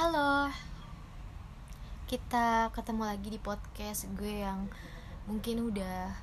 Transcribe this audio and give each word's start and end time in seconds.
Halo. 0.00 0.48
Kita 2.08 2.72
ketemu 2.72 3.04
lagi 3.04 3.28
di 3.28 3.36
podcast 3.36 4.08
gue 4.16 4.48
yang 4.48 4.64
mungkin 5.28 5.68
udah 5.68 6.16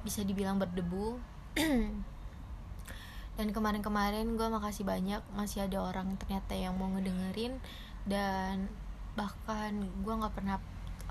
bisa 0.00 0.24
dibilang 0.24 0.56
berdebu. 0.56 1.20
Dan 3.36 3.52
kemarin-kemarin 3.52 4.40
gue 4.40 4.48
makasih 4.48 4.88
banyak 4.88 5.20
masih 5.36 5.68
ada 5.68 5.84
orang 5.84 6.16
ternyata 6.16 6.56
yang 6.56 6.72
mau 6.80 6.88
ngedengerin. 6.96 7.60
Dan 8.08 8.72
bahkan 9.12 9.92
gue 10.00 10.14
gak 10.16 10.32
pernah 10.32 10.56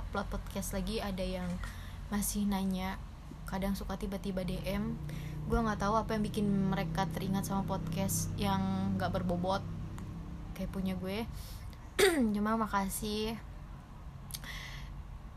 upload 0.02 0.26
podcast 0.34 0.74
lagi 0.74 1.06
ada 1.06 1.22
yang 1.22 1.54
masih 2.10 2.50
nanya 2.50 2.98
kadang 3.46 3.78
suka 3.78 3.94
tiba-tiba 3.94 4.42
DM 4.42 4.98
gue 5.46 5.60
nggak 5.62 5.86
tahu 5.86 5.94
apa 5.94 6.18
yang 6.18 6.26
bikin 6.26 6.50
mereka 6.50 7.06
teringat 7.14 7.46
sama 7.46 7.62
podcast 7.70 8.34
yang 8.42 8.98
nggak 8.98 9.14
berbobot 9.14 9.62
kayak 10.56 10.72
punya 10.72 10.98
gue 10.98 11.28
cuma 12.36 12.59
makasih. 12.59 13.40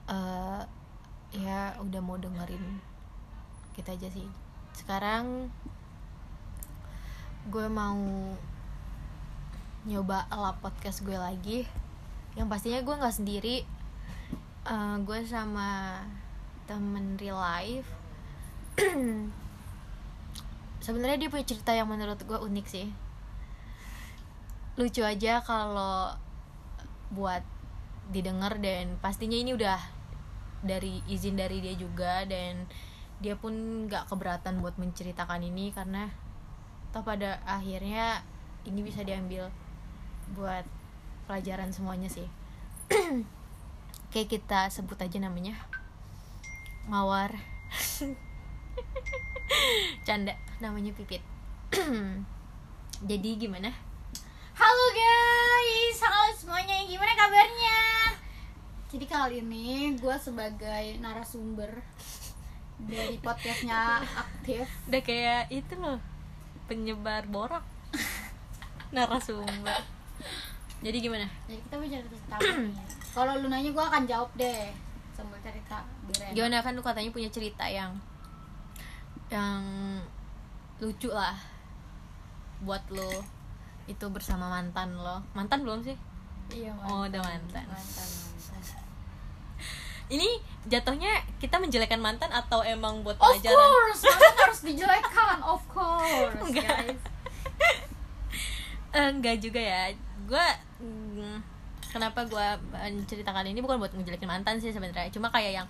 Uh, 0.09 0.65
ya 1.31 1.77
udah 1.79 2.01
mau 2.01 2.19
dengerin 2.19 2.83
kita 3.79 3.95
aja 3.95 4.11
sih. 4.11 4.27
Sekarang 4.75 5.53
gue 7.47 7.67
mau 7.71 7.99
nyoba 9.87 10.27
ala 10.35 10.59
podcast 10.59 11.07
gue 11.07 11.15
lagi. 11.15 11.63
Yang 12.35 12.49
pastinya 12.51 12.81
gue 12.83 12.95
nggak 12.99 13.17
sendiri. 13.17 13.57
Uh, 14.67 14.99
gue 15.07 15.23
sama 15.23 16.03
temen 16.67 17.15
real 17.23 17.39
life. 17.39 17.87
Sebenarnya 20.85 21.23
dia 21.23 21.31
punya 21.31 21.47
cerita 21.47 21.71
yang 21.71 21.87
menurut 21.87 22.19
gue 22.19 22.39
unik 22.39 22.67
sih. 22.67 22.91
Lucu 24.75 25.07
aja 25.07 25.39
kalau 25.43 26.15
buat 27.13 27.41
didengar 28.09 28.57
dan 28.61 28.97
pastinya 29.01 29.37
ini 29.37 29.53
udah 29.53 29.81
dari 30.65 31.05
izin 31.07 31.39
dari 31.39 31.61
dia 31.61 31.77
juga 31.77 32.25
dan 32.25 32.67
dia 33.19 33.35
pun 33.35 33.85
gak 33.91 34.09
keberatan 34.11 34.63
buat 34.63 34.79
menceritakan 34.79 35.43
ini 35.43 35.75
karena 35.75 36.09
toh 36.95 37.05
pada 37.05 37.43
akhirnya 37.45 38.25
ini 38.65 38.81
bisa 38.81 39.05
diambil 39.05 39.53
buat 40.33 40.65
pelajaran 41.29 41.73
semuanya 41.73 42.09
sih. 42.09 42.27
Kayak 44.13 44.29
kita 44.33 44.61
sebut 44.73 44.97
aja 44.97 45.21
namanya. 45.21 45.57
Mawar. 46.89 47.37
Canda 50.07 50.33
namanya 50.65 50.97
pipit. 50.97 51.21
Jadi 53.09 53.31
gimana 53.37 53.88
Halo 54.59 54.87
guys, 54.91 56.03
halo 56.03 56.35
semuanya, 56.35 56.83
gimana 56.83 57.15
kabarnya? 57.15 57.79
Jadi 58.91 59.07
kali 59.07 59.39
ini 59.39 59.95
gue 59.95 60.17
sebagai 60.19 60.99
narasumber 60.99 61.79
dari 62.83 63.23
podcastnya 63.23 64.03
aktif. 64.03 64.67
Udah 64.91 65.03
kayak 65.07 65.55
itu 65.55 65.79
loh 65.79 66.03
penyebar 66.67 67.31
borak. 67.31 67.63
Narasumber. 68.99 69.79
Jadi 70.83 70.97
gimana? 71.07 71.31
Jadi 71.47 71.63
kita 71.63 71.79
cerita 71.79 72.03
tentang 72.11 72.43
nih 72.43 72.75
Kalau 73.15 73.39
lu 73.39 73.47
nanya 73.47 73.71
gue 73.71 73.85
akan 73.95 74.11
jawab 74.11 74.35
deh. 74.35 74.75
Sambil 75.15 75.39
cerita 75.39 75.87
biar 76.11 76.35
enak. 76.35 76.35
gimana 76.35 76.59
kan 76.67 76.75
lu 76.75 76.83
katanya 76.83 77.15
punya 77.15 77.31
cerita 77.31 77.63
yang 77.71 77.95
yang 79.31 79.63
lucu 80.83 81.15
lah 81.15 81.39
buat 82.67 82.83
lo 82.91 83.38
itu 83.89 84.07
bersama 84.09 84.47
mantan 84.47 84.93
lo. 84.95 85.25
Mantan 85.33 85.65
belum 85.65 85.81
sih? 85.81 85.97
Iya 86.49 86.73
Oh, 86.85 87.05
udah 87.05 87.19
mantan. 87.19 87.65
Mantan, 87.65 88.09
mantan. 88.47 88.85
Ini 90.09 90.29
jatuhnya 90.65 91.13
kita 91.37 91.57
menjelekkan 91.57 92.01
mantan 92.01 92.29
atau 92.31 92.65
emang 92.65 93.01
buat 93.01 93.17
Of 93.17 93.41
pelajaran? 93.41 93.57
course, 93.59 94.01
mantan 94.09 94.35
harus 94.39 94.61
dijelekkan, 94.63 95.37
of 95.43 95.61
course 95.69 96.41
Enggak. 96.41 96.65
guys. 96.65 97.03
Eh, 98.89 99.05
enggak 99.13 99.37
juga 99.37 99.61
ya. 99.61 99.93
Gue 100.25 100.47
kenapa 101.89 102.25
gue 102.25 102.47
menceritakan 102.73 103.45
ini 103.45 103.61
bukan 103.61 103.77
buat 103.77 103.93
ngejelekin 103.93 104.25
mantan 104.25 104.57
sih 104.57 104.73
sebenarnya. 104.73 105.13
Cuma 105.13 105.29
kayak 105.29 105.61
yang 105.61 105.69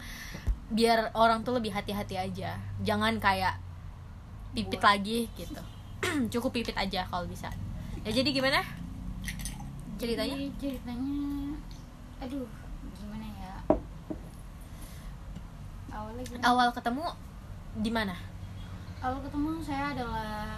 biar 0.71 1.10
orang 1.19 1.42
tuh 1.42 1.59
lebih 1.59 1.75
hati-hati 1.75 2.15
aja. 2.15 2.54
Jangan 2.78 3.19
kayak 3.19 3.59
pipit 4.54 4.78
Buat. 4.78 4.87
lagi 4.87 5.26
gitu. 5.34 5.62
Cukup 6.32 6.54
pipit 6.54 6.78
aja 6.78 7.10
kalau 7.10 7.26
bisa 7.26 7.50
ya 8.08 8.24
jadi 8.24 8.30
gimana? 8.32 8.64
Ceritanya? 10.00 10.32
Jadi, 10.32 10.48
ceritanya 10.56 11.12
Aduh, 12.24 12.48
gimana 12.96 13.26
ya? 13.36 13.54
Awalnya 15.92 16.24
gimana? 16.24 16.42
awal 16.48 16.68
ketemu 16.72 17.04
di 17.84 17.91
mana? 17.92 18.16
Awal 19.04 19.20
ketemu 19.28 19.50
saya 19.60 19.92
adalah 19.92 20.56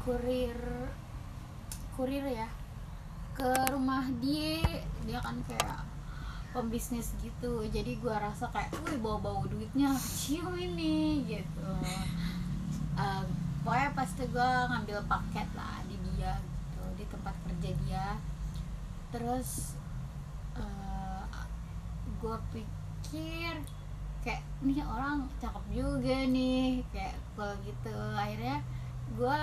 kurir 0.00 0.56
kurir 1.92 2.24
ya. 2.24 2.48
Ke 3.36 3.52
rumah 3.68 4.08
dia 4.24 4.64
dia 5.04 5.20
kan 5.20 5.44
kayak 5.44 5.84
pembisnis 6.56 7.12
gitu. 7.20 7.68
Jadi 7.68 8.00
gua 8.00 8.16
rasa 8.16 8.48
kayak 8.48 8.72
wih 8.80 8.96
bawa 8.96 9.20
bawa 9.20 9.44
duitnya 9.44 9.92
cium 9.92 10.56
ini 10.56 11.20
gitu. 11.28 11.68
Eh, 12.92 13.24
pokoknya 13.64 13.88
pasti 13.96 14.28
gua 14.28 14.68
ngambil 14.68 15.00
paket 15.08 15.48
lah 15.56 15.80
di 15.88 15.96
dia 16.12 16.36
kerja 17.62 17.78
dia 17.86 18.06
terus 19.14 19.78
eh, 20.58 21.22
gua 22.18 22.34
pikir 22.50 23.54
kayak 24.26 24.42
nih 24.66 24.82
orang 24.82 25.30
cakep 25.38 25.62
juga 25.70 26.26
nih 26.26 26.82
kayak 26.90 27.14
kalau 27.38 27.54
gitu. 27.62 27.94
Akhirnya 28.14 28.62
gue 29.14 29.38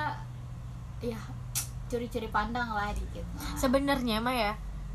ya 1.03 1.19
curi-curi 1.91 2.31
pandang 2.31 2.72
lah 2.72 2.96
dikit 2.96 3.24
Nah, 3.35 3.59
sebenarnya 3.59 4.24
mah 4.24 4.36
ya 4.36 4.53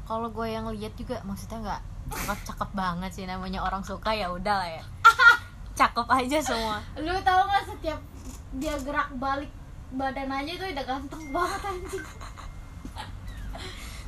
kalau 0.09 0.33
gue 0.33 0.49
yang 0.49 0.69
lihat 0.73 0.97
juga 0.97 1.21
maksudnya 1.25 1.61
nggak 1.65 1.83
cakep 2.13 2.39
cakep 2.49 2.71
banget 2.73 3.11
sih 3.13 3.25
namanya 3.29 3.61
orang 3.65 3.85
suka 3.85 4.13
ya 4.13 4.29
udah 4.29 4.57
lah 4.61 4.71
ya. 4.81 4.85
Cakep 5.81 6.07
aja 6.07 6.39
semua. 6.41 6.79
Lu 7.01 7.13
tau 7.25 7.45
gak 7.49 7.65
setiap 7.67 8.01
dia 8.57 8.77
gerak 8.85 9.11
balik 9.17 9.53
badan 9.97 10.33
aja 10.33 10.53
tuh 10.61 10.69
udah 10.71 10.85
ganteng 10.85 11.25
banget 11.33 11.61
anjing 11.67 12.05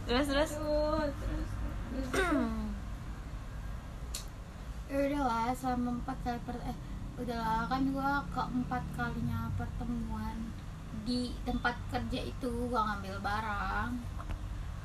terus 0.06 0.26
terus? 0.30 0.50
Tuh, 0.54 1.02
terus 1.02 1.48
terus. 2.14 2.30
Ya 4.86 5.02
udahlah 5.02 5.50
selama 5.50 5.98
empat 5.98 6.14
kali 6.22 6.38
per 6.46 6.54
eh 6.62 6.78
udahlah 7.18 7.66
kan 7.66 7.82
gua 7.90 8.22
keempat 8.30 8.86
kalinya 8.94 9.50
pertemuan. 9.58 10.54
Di 11.02 11.34
tempat 11.42 11.74
kerja 11.90 12.22
itu 12.22 12.70
gua 12.70 12.94
ngambil 12.94 13.18
barang. 13.18 13.90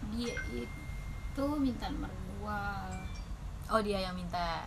Dia 0.09 0.33
itu 0.49 1.45
minta 1.61 1.85
nomor 1.93 2.09
gua. 2.41 2.89
Oh 3.69 3.77
dia 3.77 4.01
yang 4.01 4.17
minta? 4.17 4.65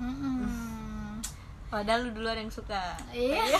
Mm-mm. 0.00 1.20
padahal 1.72 2.08
lu 2.08 2.16
duluan 2.16 2.40
yang 2.40 2.52
suka. 2.52 2.96
Iya. 3.12 3.44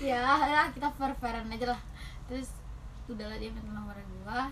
Ya 0.00 0.24
lah 0.24 0.72
kita 0.72 0.88
fair 0.96 1.12
fairan 1.20 1.52
aja 1.52 1.76
lah. 1.76 1.80
Terus 2.24 2.56
udahlah 3.14 3.38
dia 3.38 3.50
minta 3.50 3.70
nomor 3.74 3.96
gua 4.22 4.50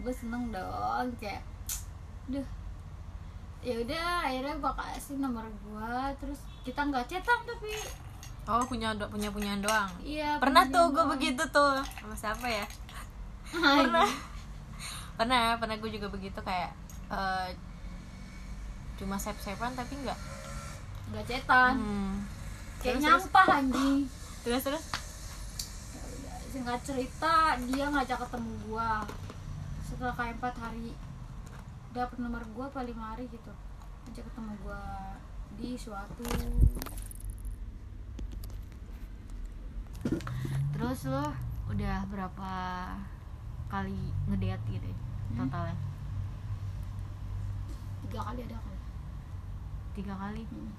gue 0.00 0.14
seneng 0.16 0.48
dong 0.48 1.06
kayak 1.20 1.44
duh 2.32 2.46
ya 3.60 3.76
udah 3.84 4.24
akhirnya 4.24 4.54
gua 4.56 4.72
kasih 4.72 5.20
nomor 5.20 5.44
gua 5.68 6.08
terus 6.16 6.40
kita 6.64 6.80
nggak 6.88 7.04
cetak 7.04 7.40
tapi 7.44 7.72
oh 8.48 8.64
punya 8.66 8.96
do 8.96 9.06
punya 9.06 9.30
punya 9.30 9.54
doang? 9.62 9.90
Iya 10.02 10.40
pernah 10.42 10.66
tuh 10.66 10.90
gue 10.90 11.04
begitu 11.14 11.42
tuh 11.54 11.78
sama 12.02 12.16
siapa 12.18 12.46
ya? 12.50 12.66
Pernah. 13.52 14.10
Pernah 15.14 15.44
pernah 15.60 15.76
gue 15.78 15.90
juga 15.92 16.08
begitu 16.10 16.38
kayak 16.42 16.72
eh, 17.12 17.48
cuma 18.98 19.20
save 19.20 19.38
savean 19.38 19.74
tapi 19.78 19.94
nggak 20.02 20.18
nggak 21.14 21.24
cetak. 21.30 21.74
Hmm. 21.78 22.26
kayak 22.80 22.98
Terus, 22.98 23.02
terus? 23.04 23.04
nyampah 23.06 23.46
anjing. 23.54 23.98
Terus 24.42 24.62
terus 24.64 24.84
singkat 26.50 26.82
cerita 26.82 27.34
dia 27.70 27.86
ngajak 27.86 28.18
ketemu 28.26 28.52
gua 28.66 29.06
setelah 29.86 30.14
kayak 30.14 30.34
empat 30.36 30.54
hari 30.58 30.90
dapat 31.90 32.18
nomor 32.18 32.42
gua 32.50 32.66
paling 32.70 32.98
hari 32.98 33.30
gitu 33.30 33.52
ngajak 34.06 34.26
ketemu 34.26 34.52
gua 34.60 34.82
di 35.54 35.78
suatu 35.78 36.26
terus 40.72 41.00
lo 41.06 41.24
udah 41.70 42.02
berapa 42.10 42.52
kali 43.70 44.10
ngedate 44.26 44.66
gitu 44.68 44.86
ya, 44.86 44.98
Hmm. 45.30 45.46
totalnya 45.46 45.78
tiga 48.02 48.20
kali 48.26 48.40
ada 48.42 48.58
kali 48.58 48.78
tiga 49.94 50.14
kali 50.18 50.42
Hmm. 50.50 50.72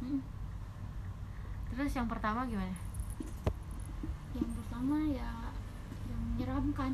Hmm. 0.00 0.20
terus 1.68 1.92
yang 1.92 2.08
pertama 2.08 2.48
gimana 2.48 2.72
yang 4.38 4.52
pertama 4.54 4.96
ya 5.10 5.30
yang 6.06 6.22
menyeramkan. 6.34 6.92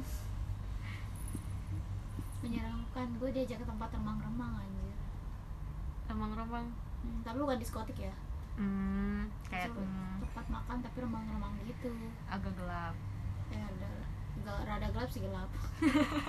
Menyeramkan 2.40 3.08
gue 3.20 3.30
diajak 3.32 3.60
ke 3.60 3.66
tempat 3.68 3.88
remang-remang 3.92 4.52
anjir. 4.60 4.96
Remang-remang? 6.08 6.66
Hmm, 7.04 7.20
tapi 7.20 7.36
bukan 7.40 7.60
diskotik 7.60 7.96
ya. 8.00 8.14
Hmm, 8.56 9.28
kayak 9.48 9.72
Itu 9.72 9.80
hmm, 9.80 10.24
tempat 10.28 10.46
makan 10.48 10.76
tapi 10.80 10.96
remang-remang 11.04 11.52
gitu. 11.68 11.92
Agak 12.28 12.52
gelap. 12.56 12.94
Ya 13.52 13.60
ada 13.60 13.90
gak 14.44 14.60
rada 14.68 14.88
gelap 14.92 15.08
sih 15.12 15.20
gelap. 15.24 15.50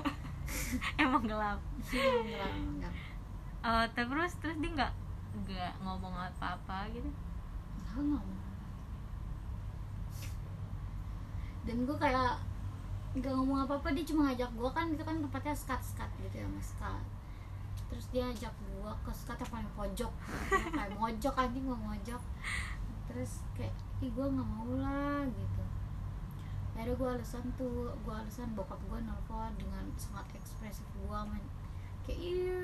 Emang 1.01 1.23
gelap? 1.25 1.59
Emang 1.89 2.27
gelap 2.27 2.53
enggak 2.53 2.93
Eh, 3.65 3.85
terus 3.97 4.31
terus 4.37 4.57
dia 4.61 4.69
nggak 4.77 4.93
nggak 5.41 5.73
ngomong 5.81 6.13
apa-apa 6.13 6.85
gitu? 6.93 7.09
Nggak 7.81 7.97
ngomong 7.97 8.44
dan 11.65 11.77
gue 11.81 11.97
kayak 11.97 12.37
nggak 13.15 13.31
ngomong 13.31 13.65
apa 13.65 13.79
apa 13.79 13.89
dia 13.95 14.05
cuma 14.05 14.29
ngajak 14.29 14.51
gue 14.53 14.69
kan 14.75 14.85
itu 14.91 15.03
kan 15.03 15.17
tempatnya 15.17 15.55
skat 15.55 15.81
skat 15.81 16.09
gitu 16.21 16.43
ya 16.43 16.47
mas 16.51 16.77
skat. 16.77 17.05
Terus 17.89 18.05
dia 18.13 18.23
ajak 18.29 18.53
gue 18.53 18.91
ke 19.01 19.11
skat 19.11 19.37
yang 19.41 19.51
paling 19.51 19.71
pojok 19.73 20.11
kayak 20.77 20.97
mojok 20.99 21.35
anjing 21.35 21.65
mau 21.65 21.79
mojok. 21.79 22.21
Terus 23.09 23.41
kayak 23.57 23.73
ih 24.03 24.11
gue 24.13 24.25
nggak 24.25 24.49
mau 24.49 24.69
lah 24.77 25.25
gitu. 25.25 25.63
Akhirnya 26.75 26.93
gue 26.93 27.09
alasan 27.17 27.45
tuh 27.55 27.95
gue 28.03 28.13
alasan 28.13 28.51
bokap 28.53 28.77
gue 28.85 28.99
nelfon 28.99 29.51
dengan 29.57 29.85
sangat 29.97 30.27
ekspresif 30.37 30.85
gue 30.93 31.19
men. 31.31 31.43
Kayak 32.05 32.19
iya 32.19 32.61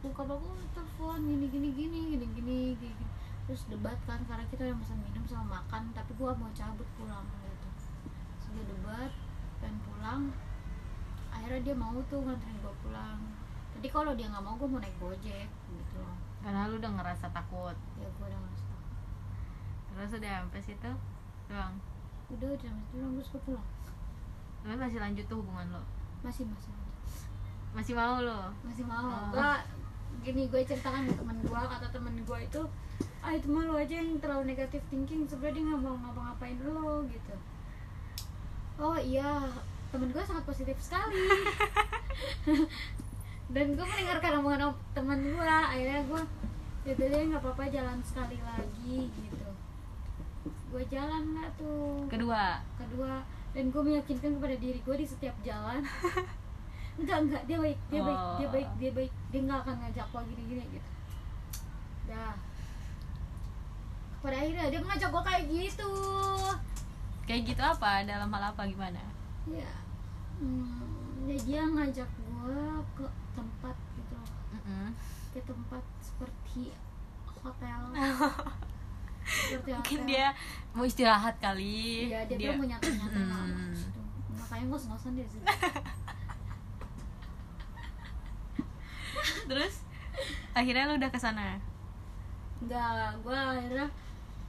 bokap 0.00 0.28
aku 0.32 0.48
telepon 0.76 1.18
gini 1.24 1.46
gini 1.48 1.68
gini 1.72 2.00
gini 2.12 2.26
gini 2.28 2.58
gini 2.76 3.06
terus 3.44 3.68
debat 3.68 3.96
kan 4.08 4.20
karena 4.24 4.44
kita 4.48 4.64
udah 4.64 4.76
pesan 4.80 5.00
minum 5.04 5.24
sama 5.28 5.60
makan 5.60 5.92
tapi 5.92 6.16
gue 6.16 6.30
mau 6.32 6.48
cabut 6.56 6.88
pulang 6.96 7.24
dia 8.54 8.64
debat 8.70 9.10
pengen 9.58 9.76
pulang. 9.82 10.22
Akhirnya 11.34 11.60
dia 11.66 11.74
mau 11.74 11.98
tuh 12.06 12.22
nganterin 12.22 12.56
gue 12.62 12.74
pulang. 12.86 13.18
Tadi 13.74 13.88
kalau 13.90 14.14
dia 14.14 14.30
nggak 14.30 14.44
mau 14.44 14.54
gue 14.54 14.68
mau 14.70 14.78
naik 14.78 14.94
gojek 15.02 15.50
gitu 15.50 15.94
loh. 15.98 16.16
Karena 16.40 16.70
lu 16.70 16.78
udah 16.78 16.92
ngerasa 16.94 17.26
takut. 17.34 17.76
Ya 17.98 18.06
gue 18.06 18.24
udah 18.24 18.38
nggak 18.38 18.54
takut. 18.54 18.82
Terus 19.90 20.12
udah 20.22 20.30
sampai 20.46 20.62
situ 20.62 20.92
doang? 21.50 21.74
Udah 22.30 22.48
udah 22.54 22.68
sampai 22.70 22.86
pulang 22.94 23.12
terus 23.18 23.28
gue 23.34 23.42
pulang. 23.42 23.68
Tapi 24.64 24.76
masih 24.80 24.98
lanjut 25.02 25.24
tuh 25.28 25.38
hubungan 25.42 25.66
lo 25.76 25.82
masih 26.24 26.48
masih 26.48 26.72
masih 27.76 27.92
mau 27.92 28.16
lo 28.22 28.48
masih 28.64 28.84
mau. 28.88 29.12
Oh. 29.12 29.28
gua 29.28 29.60
gini 30.24 30.48
gue 30.48 30.60
ceritakan 30.64 31.04
ke 31.04 31.14
temen 31.20 31.36
gue 31.44 31.52
kata 31.52 31.86
temen 31.92 32.16
gue 32.24 32.38
itu 32.40 32.62
ah 33.20 33.32
itu 33.36 33.44
mah 33.52 33.68
lo 33.68 33.76
aja 33.76 34.00
yang 34.00 34.16
terlalu 34.22 34.56
negatif 34.56 34.80
thinking. 34.88 35.28
Sebenarnya 35.28 35.60
dia 35.60 35.64
nggak 35.68 35.80
mau 35.84 35.96
ngapa-ngapain 36.00 36.56
lo 36.64 37.04
gitu 37.12 37.34
oh 38.76 38.96
iya 38.96 39.48
temen 39.88 40.10
gue 40.10 40.20
sangat 40.20 40.42
positif 40.42 40.74
sekali. 40.76 41.14
Dan 43.54 43.72
gue 43.72 43.84
mendengarkan 43.84 44.40
omongan 44.40 44.60
om- 44.68 44.80
temen 44.90 45.18
gue 45.20 45.46
akhirnya 45.46 46.00
gue 46.02 46.20
yaudah 46.84 47.06
deh 47.06 47.22
nggak 47.24 47.40
apa-apa 47.40 47.62
jalan 47.68 47.98
sekali 48.02 48.36
lagi 48.38 49.08
gitu. 49.08 49.48
Gue 50.68 50.82
jalan 50.86 51.22
nggak 51.30 51.48
tuh. 51.54 52.04
Kedua? 52.08 52.58
Kedua. 52.74 53.22
Dan 53.54 53.70
gue 53.70 53.82
meyakinkan 53.84 54.34
kepada 54.34 54.54
diri 54.56 54.80
gue 54.80 54.96
di 54.96 55.06
setiap 55.06 55.34
jalan. 55.40 55.80
Enggak 56.94 57.18
enggak 57.20 57.42
dia 57.44 57.58
baik 57.58 57.78
dia 57.88 58.00
baik 58.00 58.20
dia 58.38 58.46
Oh. 58.46 58.50
baik 58.50 58.68
dia 58.78 58.90
baik. 58.92 59.12
Dia 59.30 59.40
nggak 59.42 59.58
akan 59.62 59.74
ngajak 59.80 60.06
gue 60.08 60.20
gini 60.28 60.42
gini 60.48 60.62
gitu. 60.72 60.88
Dah. 62.06 62.34
Pada 64.18 64.36
akhirnya 64.36 64.64
dia 64.66 64.80
ngajak 64.80 65.08
gue 65.08 65.22
kayak 65.24 65.42
gitu 65.48 65.90
kayak 67.24 67.42
gitu 67.46 67.60
apa 67.60 68.04
dalam 68.04 68.28
hal 68.28 68.44
apa 68.50 68.62
gimana 68.64 69.00
ya 69.46 69.72
hmm, 70.38 71.24
ya 71.24 71.36
dia 71.40 71.62
ngajak 71.64 72.08
gue 72.10 72.60
ke 72.94 73.04
tempat 73.32 73.76
gitu 73.94 74.12
loh. 74.14 74.30
Mm-mm. 74.52 74.88
ke 75.30 75.40
tempat 75.40 75.82
seperti 75.98 76.72
hotel 77.34 77.80
seperti 79.48 79.70
mungkin 79.72 79.98
hotel. 79.98 80.08
dia 80.08 80.26
mau 80.70 80.84
istirahat 80.84 81.36
kali 81.38 82.08
Iya, 82.08 82.20
dia, 82.26 82.36
bilang 82.38 82.58
mau 82.58 82.66
nyantai-nyantai 82.66 83.22
lama 83.22 83.44
Hmm. 83.46 83.72
gitu. 83.72 84.00
Makanya 84.34 84.64
ngos-ngosan 84.66 85.12
deh 85.14 85.24
sih. 85.24 85.40
terus 89.44 89.74
akhirnya 90.52 90.84
lu 90.86 90.96
udah 90.96 91.10
ke 91.10 91.18
sana 91.18 91.58
Enggak, 92.56 93.12
gue 93.20 93.34
akhirnya 93.34 93.86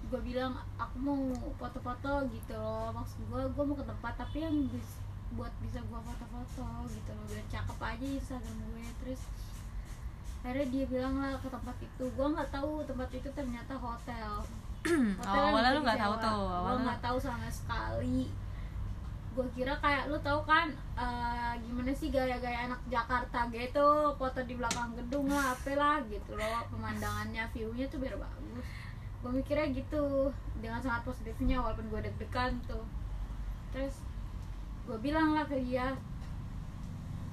gue 0.05 0.21
bilang 0.21 0.53
aku 0.77 0.95
mau 1.01 1.21
foto-foto 1.57 2.29
gitu 2.29 2.53
loh. 2.53 2.93
Maksud 2.93 3.19
gue 3.25 3.41
gue 3.51 3.63
mau 3.65 3.75
ke 3.77 3.85
tempat 3.85 4.13
tapi 4.15 4.37
yang 4.45 4.55
bis- 4.69 5.01
buat 5.33 5.51
bisa 5.59 5.81
gue 5.81 5.99
foto-foto 5.99 6.65
gitu 6.93 7.09
loh. 7.11 7.25
Biar 7.25 7.45
cakep 7.49 7.79
aja 7.81 8.05
Instagram 8.21 8.57
gue. 8.69 8.85
Terus 9.01 9.21
akhirnya 10.45 10.67
dia 10.69 10.85
bilang 10.85 11.15
lah 11.17 11.33
ke 11.41 11.49
tempat 11.49 11.75
itu. 11.81 12.05
Gue 12.13 12.27
nggak 12.29 12.49
tahu 12.53 12.85
tempat 12.85 13.09
itu 13.11 13.29
ternyata 13.33 13.73
hotel. 13.75 14.31
Oh, 15.25 15.33
awalnya 15.33 15.73
lu 15.73 15.81
nggak 15.81 15.97
tahu 15.97 16.13
tuh 16.21 16.29
gue 16.29 16.55
awalnya 16.61 16.81
nggak 16.85 17.01
tahu 17.01 17.17
sama 17.17 17.49
sekali. 17.49 18.29
Gue 19.33 19.47
kira 19.57 19.73
kayak 19.81 20.13
lu 20.13 20.17
tahu 20.21 20.45
kan 20.45 20.69
eh, 20.93 21.53
gimana 21.65 21.89
sih 21.89 22.13
gaya-gaya 22.13 22.69
anak 22.69 22.77
Jakarta 22.85 23.49
gitu? 23.49 24.13
Foto 24.13 24.39
di 24.45 24.53
belakang 24.53 24.93
gedung 24.93 25.25
lah 25.33 25.57
apa 25.57 25.73
lah 25.73 25.97
gitu 26.05 26.37
loh. 26.37 26.61
Pemandangannya 26.69 27.49
viewnya 27.49 27.89
tuh 27.89 27.97
biar 27.97 28.13
bagus 28.13 28.84
gue 29.25 29.42
mikirnya 29.42 29.74
gitu 29.74 30.30
dengan 30.62 30.77
sangat 30.77 31.01
positifnya 31.01 31.57
walaupun 31.57 31.89
gue 31.89 31.98
deg-degan 32.06 32.54
tuh. 32.69 32.86
Terus 33.74 34.06
gue 34.86 34.98
bilang 35.01 35.33
lah 35.33 35.50
ke 35.50 35.57
dia 35.66 35.98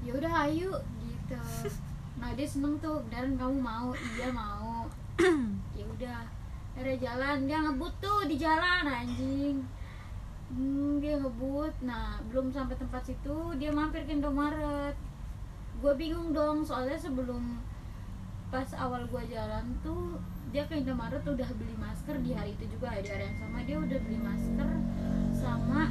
ya 0.01 0.13
udah 0.17 0.49
ayo 0.49 0.73
gitu. 1.05 1.37
Nah 2.13 2.29
dia 2.39 2.49
seneng 2.49 2.79
tuh 2.81 3.03
dan 3.13 3.37
kamu 3.37 3.61
mau? 3.61 3.93
Iya 3.93 4.33
mau. 4.33 4.89
Ya 5.77 5.85
udah 5.85 6.21
ada 6.73 6.93
jalan 6.97 7.45
dia 7.45 7.61
ngebut 7.61 7.93
tuh 8.01 8.25
di 8.25 8.41
jalan 8.41 8.89
anjing. 8.89 9.61
Hmm, 10.49 10.97
dia 10.97 11.21
ngebut. 11.21 11.77
Nah 11.85 12.17
belum 12.33 12.49
sampai 12.49 12.81
tempat 12.81 13.05
situ 13.05 13.37
dia 13.61 13.69
mampir 13.69 14.09
ke 14.09 14.17
Indomaret. 14.17 14.97
Gue 15.85 15.93
bingung 15.93 16.33
dong 16.33 16.65
soalnya 16.65 16.97
sebelum 16.97 17.61
pas 18.49 18.69
awal 18.81 19.05
gue 19.09 19.23
jalan 19.29 19.65
tuh 19.85 20.17
dia 20.53 20.69
ke 20.69 20.77
Indomaret 20.77 21.25
udah 21.25 21.49
beli 21.57 21.73
masker 21.81 22.21
di 22.21 22.37
hari 22.37 22.53
itu 22.53 22.69
juga 22.77 22.93
di 23.01 23.09
hari 23.09 23.25
yang 23.25 23.39
sama 23.41 23.65
dia 23.65 23.77
udah 23.81 23.99
beli 24.05 24.21
masker 24.21 24.69
sama 25.33 25.89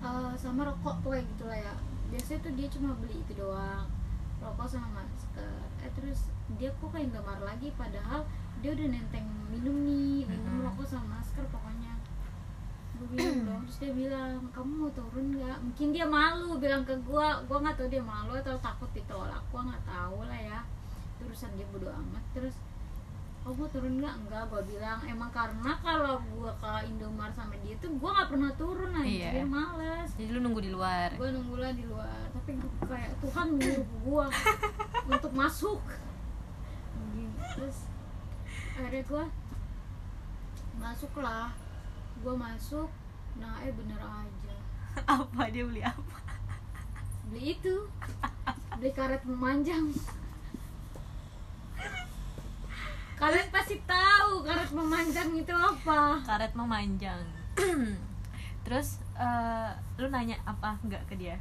eh, 0.00 0.32
sama 0.40 0.60
rokok 0.72 0.96
pokoknya 1.04 1.28
gitu 1.28 1.44
lah 1.44 1.58
ya. 1.60 1.74
Biasanya 2.08 2.38
tuh 2.40 2.52
dia 2.56 2.68
cuma 2.72 2.96
beli 2.96 3.20
itu 3.20 3.32
doang 3.36 3.84
rokok 4.40 4.66
sama 4.72 5.04
masker. 5.04 5.60
Eh 5.84 5.90
terus 5.92 6.32
dia 6.56 6.72
kok 6.80 6.88
ke 6.88 6.98
Indomaret 7.04 7.44
lagi 7.44 7.68
padahal 7.76 8.24
dia 8.64 8.72
udah 8.72 8.88
nenteng 8.88 9.28
minum 9.52 9.84
nih 9.84 10.24
minum 10.24 10.64
rokok 10.64 10.88
sama 10.88 11.20
masker 11.20 11.44
pokoknya. 11.52 11.92
Gue 12.96 13.06
bilang 13.12 13.36
dong 13.52 13.60
terus 13.68 13.78
dia 13.84 13.92
bilang 13.92 14.40
kamu 14.56 14.72
mau 14.88 14.90
turun 14.96 15.36
nggak? 15.36 15.60
Mungkin 15.60 15.88
dia 15.92 16.08
malu 16.08 16.56
bilang 16.56 16.88
ke 16.88 16.96
gue 17.04 17.26
gue 17.44 17.58
nggak 17.60 17.76
tahu 17.76 17.88
dia 17.92 18.00
malu 18.00 18.32
atau 18.32 18.56
takut 18.64 18.88
ditolak 18.96 19.44
gue 19.52 19.60
nggak 19.60 19.84
tahu 19.84 20.24
lah 20.24 20.40
ya. 20.40 20.60
Itu 21.20 21.28
urusan 21.28 21.52
dia 21.52 21.68
bodo 21.68 21.92
amat 21.92 22.24
terus 22.32 22.56
oh 23.48 23.56
mau 23.56 23.68
turun 23.72 23.96
nggak? 23.96 24.14
Enggak 24.20 24.42
gue 24.52 24.62
bilang. 24.68 25.00
Emang 25.08 25.30
karena 25.32 25.72
kalau 25.80 26.20
gue 26.20 26.52
ke 26.60 26.72
Indomaret 26.84 27.32
sama 27.32 27.56
dia 27.64 27.74
tuh 27.80 27.88
gue 27.96 28.10
nggak 28.12 28.28
pernah 28.28 28.52
turun 28.60 28.92
aja 28.92 29.08
Iya. 29.08 29.30
dia 29.40 29.46
males. 29.48 30.08
Jadi 30.20 30.28
lu 30.28 30.38
nunggu 30.44 30.60
di 30.60 30.70
luar. 30.70 31.08
Gue 31.16 31.28
nunggu 31.32 31.56
lah 31.56 31.72
di 31.72 31.84
luar. 31.88 32.28
Tapi 32.36 32.50
gua 32.60 32.72
kayak 32.92 33.12
Tuhan 33.24 33.46
menyuruh 33.56 33.88
gue 34.04 34.24
untuk 35.16 35.32
masuk. 35.32 35.80
Terus 37.56 37.78
akhirnya 38.76 39.02
gue 39.08 39.24
masuk 40.76 41.12
lah. 41.16 41.48
Gue 42.20 42.34
masuk. 42.36 42.88
Nah 43.40 43.64
eh 43.64 43.72
bener 43.72 43.96
aja. 43.96 44.54
Apa? 45.16 45.48
Dia 45.48 45.64
beli 45.64 45.80
apa? 45.80 46.16
Beli 47.32 47.56
itu. 47.56 47.76
Beli 48.76 48.90
karet 48.92 49.24
memanjang 49.24 49.88
kalian 53.18 53.48
pasti 53.50 53.76
tahu 53.82 54.46
karet 54.46 54.70
memanjang 54.70 55.30
itu 55.34 55.54
apa. 55.54 56.22
Karet 56.22 56.54
memanjang. 56.54 57.22
Terus 58.64 59.02
eh, 59.18 59.70
lu 59.98 60.06
nanya 60.08 60.38
apa 60.46 60.78
enggak 60.86 61.02
ke 61.10 61.18
dia? 61.18 61.34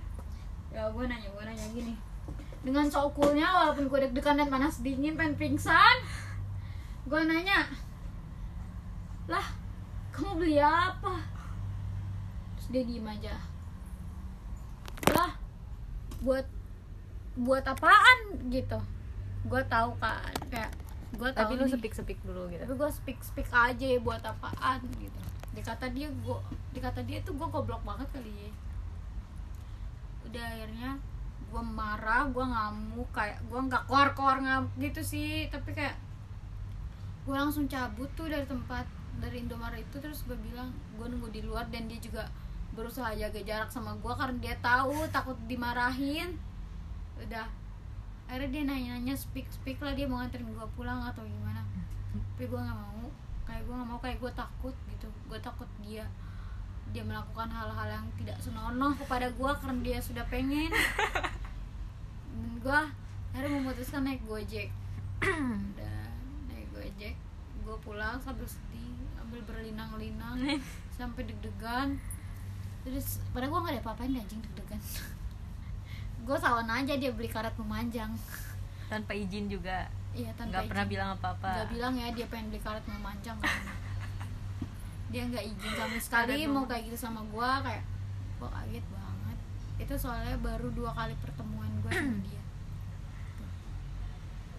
Ya 0.73 0.89
gue 0.89 1.05
nanya 1.05 1.29
gue 1.29 1.43
nanya 1.45 1.67
gini. 1.71 1.93
Dengan 2.65 2.89
cokulnya 2.89 3.47
walaupun 3.53 3.87
gue 3.87 3.99
deg-degan 4.09 4.41
dan 4.41 4.49
panas 4.49 4.81
dingin 4.81 5.15
pengen 5.15 5.37
pingsan 5.37 5.97
gue 7.07 7.21
nanya 7.23 7.63
lah 9.31 9.47
kamu 10.11 10.39
beli 10.39 10.57
apa? 10.57 11.19
Terus 12.57 12.67
dia 12.73 12.83
diem 12.83 13.05
aja. 13.05 13.35
Lah 15.13 15.31
buat 16.25 16.47
buat 17.37 17.63
apaan? 17.63 18.49
Gitu. 18.49 18.79
Gue 19.45 19.61
tahu 19.69 19.93
kan 20.01 20.31
kayak 20.49 20.71
tahu 21.15 21.31
tapi 21.31 21.53
lu 21.55 21.65
sepik 21.65 21.93
sepik 21.95 22.19
dulu 22.27 22.51
gitu. 22.51 22.67
Tapi 22.67 22.73
gue 22.75 22.89
speak 22.91 23.19
speak 23.23 23.47
aja 23.51 23.87
buat 24.03 24.19
apaan 24.19 24.83
gitu. 24.99 25.21
Dikata 25.55 25.87
dia 25.89 26.11
gue 26.11 26.37
dikata 26.75 27.01
dia 27.07 27.23
tuh 27.23 27.33
gue 27.33 27.47
goblok 27.47 27.81
banget 27.87 28.07
kali 28.11 28.29
ya. 28.29 28.51
Udah 30.27 30.43
akhirnya 30.43 30.91
gue 31.47 31.63
marah 31.63 32.27
gue 32.27 32.45
ngamuk 32.45 33.09
kayak 33.15 33.39
gue 33.47 33.59
nggak 33.71 33.83
keluar 33.87 34.11
keluar 34.11 34.37
ngamuk 34.43 34.73
gitu 34.77 35.01
sih. 35.01 35.47
Tapi 35.47 35.71
kayak 35.71 35.95
gue 37.23 37.35
langsung 37.35 37.67
cabut 37.71 38.11
tuh 38.15 38.27
dari 38.27 38.43
tempat 38.43 38.83
dari 39.23 39.41
Indomaret 39.47 39.81
itu. 39.87 39.97
Terus 40.03 40.27
gue 40.27 40.35
bilang 40.35 40.75
gue 40.99 41.05
nunggu 41.07 41.31
di 41.31 41.41
luar 41.41 41.65
dan 41.71 41.87
dia 41.87 41.97
juga 42.03 42.27
berusaha 42.75 43.09
jaga 43.17 43.41
jarak 43.41 43.73
sama 43.73 43.97
gue 43.97 44.13
karena 44.13 44.37
dia 44.43 44.55
tahu 44.59 45.07
takut 45.09 45.39
dimarahin. 45.47 46.35
Udah 47.17 47.47
akhirnya 48.27 48.49
dia 48.51 48.63
nanya-nanya 48.67 49.15
speak 49.15 49.47
speak 49.47 49.79
lah 49.79 49.95
dia 49.95 50.03
mau 50.03 50.19
nganterin 50.19 50.51
gue 50.51 50.67
pulang 50.75 50.99
atau 51.07 51.23
gimana. 51.23 51.63
Tapi 52.35 52.43
gue 52.43 52.59
nggak 52.59 52.77
mau. 52.77 53.07
Kayak 53.47 53.63
gue 53.63 53.73
nggak 53.73 53.89
mau 53.89 53.99
kayak 54.03 54.17
gue 54.19 54.31
takut 54.35 54.75
gitu. 54.91 55.07
Gue 55.31 55.39
takut 55.39 55.69
dia 55.79 56.03
dia 56.91 57.03
melakukan 57.03 57.51
hal-hal 57.51 57.99
yang 57.99 58.05
tidak 58.15 58.39
senonoh 58.39 58.95
kepada 58.95 59.27
gue 59.31 59.51
karena 59.63 59.79
dia 59.79 59.97
sudah 60.03 60.23
pengen. 60.27 60.71
Dan 62.35 62.51
gue 62.59 62.79
akhirnya 63.31 63.51
memutuskan 63.63 64.03
naik 64.03 64.21
gojek. 64.27 64.69
Dan 65.79 66.11
naik 66.51 66.67
gojek 66.75 67.15
gue 67.67 67.77
pulang 67.83 68.15
sambil 68.23 68.47
sedih 68.47 68.95
sambil 69.15 69.43
berlinang-linang 69.43 70.59
sampai 70.99 71.23
deg-degan. 71.23 71.95
Terus 72.83 73.23
padahal 73.31 73.51
gue 73.51 73.59
gak 73.67 73.73
ada 73.75 73.81
apa-apain 73.83 74.15
anjing 74.15 74.43
deg-degan 74.43 74.79
gue 76.27 76.37
sawan 76.37 76.67
aja 76.67 76.93
dia 76.99 77.11
beli 77.15 77.31
karet 77.31 77.55
memanjang. 77.55 78.11
Tanpa 78.91 79.15
izin 79.15 79.47
juga. 79.47 79.87
Iya 80.11 80.35
tanpa 80.35 80.59
nggak 80.59 80.63
pernah 80.67 80.85
izin. 80.85 80.93
bilang 80.93 81.09
apa-apa. 81.15 81.51
Nggak 81.55 81.69
bilang 81.71 81.93
ya 81.95 82.07
dia 82.11 82.25
pengen 82.27 82.51
beli 82.51 82.59
karet 82.59 82.83
memanjang 82.83 83.37
kan. 83.39 83.63
Dia 85.07 85.23
nggak 85.23 85.45
izin 85.47 85.73
sama 85.79 85.97
sekali 86.03 86.43
mau 86.51 86.67
kayak 86.67 86.91
gitu 86.91 86.97
sama 86.99 87.23
gue 87.23 87.51
kayak 87.63 87.83
gue 88.43 88.49
kaget 88.51 88.85
banget. 88.91 89.37
Itu 89.79 89.93
soalnya 89.95 90.35
baru 90.43 90.67
dua 90.75 90.91
kali 90.91 91.15
pertemuan 91.23 91.71
gue 91.79 91.91
sama 91.95 92.19
dia. 92.27 92.43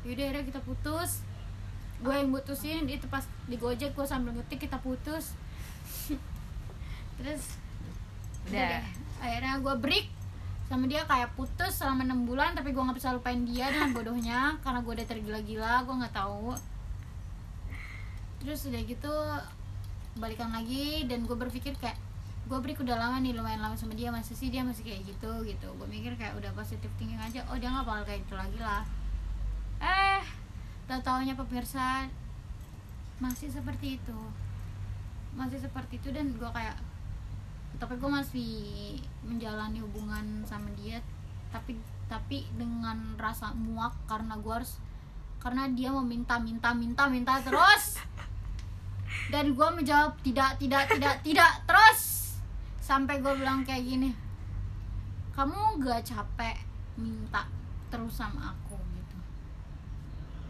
Yaudah 0.08 0.24
akhirnya 0.24 0.44
kita 0.48 0.60
putus. 0.64 1.20
Gue 2.00 2.14
yang 2.16 2.30
putusin 2.32 2.88
itu 2.88 3.04
pas 3.12 3.28
di 3.44 3.60
gojek 3.60 3.92
gue 3.92 4.06
sambil 4.08 4.32
ngetik 4.32 4.64
kita 4.64 4.80
putus. 4.80 5.36
Terus 7.20 7.60
Udah. 8.48 8.80
deh. 8.80 8.84
akhirnya 9.18 9.58
gue 9.60 9.74
break 9.82 10.06
sama 10.68 10.84
dia 10.84 11.00
kayak 11.08 11.32
putus 11.32 11.80
selama 11.80 12.04
enam 12.04 12.28
bulan 12.28 12.52
tapi 12.52 12.76
gue 12.76 12.82
nggak 12.84 13.00
bisa 13.00 13.16
lupain 13.16 13.40
dia 13.48 13.72
dengan 13.72 13.96
bodohnya 13.96 14.40
karena 14.64 14.84
gue 14.84 14.92
udah 15.00 15.06
tergila-gila 15.08 15.74
gue 15.88 15.94
nggak 16.04 16.14
tahu. 16.14 16.52
Terus 18.44 18.60
udah 18.68 18.82
gitu 18.84 19.14
balikan 20.20 20.52
lagi 20.52 21.08
dan 21.08 21.24
gue 21.24 21.36
berpikir 21.36 21.72
kayak 21.80 21.96
gue 22.48 22.58
break 22.64 22.80
udah 22.80 22.96
lama 22.96 23.20
nih 23.20 23.36
lumayan 23.36 23.60
lama 23.60 23.76
sama 23.76 23.92
dia 23.92 24.08
masih 24.08 24.32
sih 24.36 24.48
dia 24.52 24.60
masih 24.60 24.84
kayak 24.84 25.08
gitu 25.08 25.32
gitu. 25.48 25.68
Gue 25.80 25.88
mikir 25.88 26.12
kayak 26.20 26.36
udah 26.36 26.52
positif 26.52 26.92
thinking 27.00 27.20
aja 27.20 27.40
oh 27.48 27.56
dia 27.56 27.72
nggak 27.72 27.88
bakal 27.88 28.04
kayak 28.04 28.20
gitu 28.28 28.36
lagi 28.36 28.60
lah. 28.60 28.84
Eh 29.80 30.20
tau 30.84 31.00
taunya 31.00 31.32
pemirsa 31.32 32.12
masih 33.24 33.48
seperti 33.48 33.96
itu. 33.96 34.20
Masih 35.32 35.64
seperti 35.64 35.96
itu 35.96 36.12
dan 36.12 36.28
gue 36.36 36.50
kayak 36.52 36.76
tapi 37.76 38.00
gue 38.00 38.10
masih 38.10 38.52
menjalani 39.20 39.84
hubungan 39.84 40.40
sama 40.48 40.72
dia 40.80 41.04
tapi 41.52 41.76
tapi 42.08 42.48
dengan 42.56 43.20
rasa 43.20 43.52
muak 43.52 43.92
karena 44.08 44.40
gue 44.40 44.52
harus 44.52 44.80
karena 45.38 45.68
dia 45.68 45.92
meminta 45.92 46.40
minta 46.40 46.72
minta 46.72 47.04
minta 47.06 47.36
terus. 47.44 48.00
Dan 49.28 49.52
gue 49.52 49.68
menjawab 49.76 50.16
tidak 50.24 50.56
tidak 50.56 50.88
tidak 50.88 51.20
tidak 51.20 51.52
terus. 51.68 52.32
Sampai 52.80 53.20
gue 53.20 53.32
bilang 53.36 53.62
kayak 53.62 53.84
gini 53.84 54.28
kamu 55.38 55.78
gak 55.86 56.02
capek 56.02 56.58
minta 56.98 57.46
terus 57.94 58.18
sama 58.18 58.50
aku 58.50 58.74
gitu. 58.74 59.18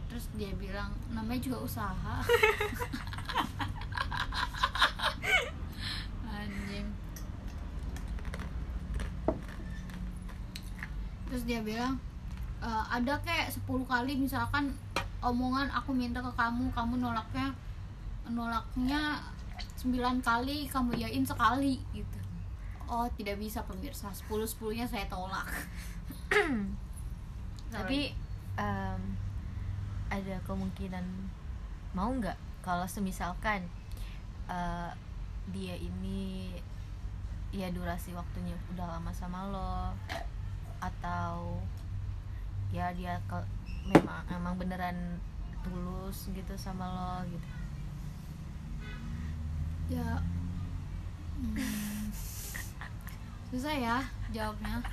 Terus 0.08 0.24
dia 0.32 0.48
bilang 0.56 0.96
namanya 1.12 1.44
juga 1.44 1.60
usaha 1.60 2.24
anjing 6.32 6.88
terus 11.28 11.44
dia 11.44 11.60
bilang 11.60 12.00
"E, 12.58 12.68
ada 12.68 13.20
kayak 13.22 13.52
10 13.52 13.84
kali 13.84 14.16
misalkan 14.16 14.72
omongan 15.20 15.68
aku 15.70 15.92
minta 15.92 16.18
ke 16.24 16.32
kamu 16.34 16.72
kamu 16.72 16.94
nolaknya 16.98 17.52
nolaknya 18.28 19.22
9 19.78 19.94
kali 20.22 20.66
kamu 20.70 20.94
yain 20.98 21.24
sekali 21.26 21.82
gitu. 21.94 22.18
Oh 22.88 23.06
tidak 23.18 23.38
bisa 23.38 23.62
pemirsa. 23.66 24.10
10 24.10 24.46
10 24.46 24.78
nya 24.78 24.86
saya 24.86 25.06
tolak. 25.10 25.46
Tapi 27.74 28.14
em, 28.58 29.00
ada 30.08 30.36
kemungkinan 30.48 31.04
mau 31.92 32.10
nggak 32.14 32.36
kalau 32.64 32.86
semisalkan 32.86 33.64
eh, 34.48 34.90
dia 35.48 35.74
ini 35.76 36.52
ya 37.48 37.72
durasi 37.72 38.12
waktunya 38.12 38.52
udah 38.76 38.98
lama 38.98 39.08
sama 39.12 39.48
lo 39.48 39.96
atau 40.78 41.58
ya 42.70 42.92
dia 42.94 43.18
ke, 43.26 43.38
memang 43.88 44.22
emang 44.30 44.54
beneran 44.60 45.18
tulus 45.64 46.30
gitu 46.30 46.54
sama 46.54 46.86
lo 46.86 47.12
gitu? 47.26 47.48
Ya 49.88 50.20
hmm, 51.40 52.12
susah 53.50 53.74
ya 53.74 53.98
jawabnya. 54.30 54.84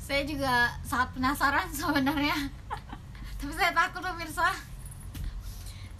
Saya 0.00 0.24
juga 0.24 0.72
sangat 0.80 1.12
penasaran 1.12 1.68
sebenarnya. 1.68 2.48
Tapi 3.36 3.52
saya 3.52 3.76
takut 3.76 4.00
pemirsa. 4.00 4.48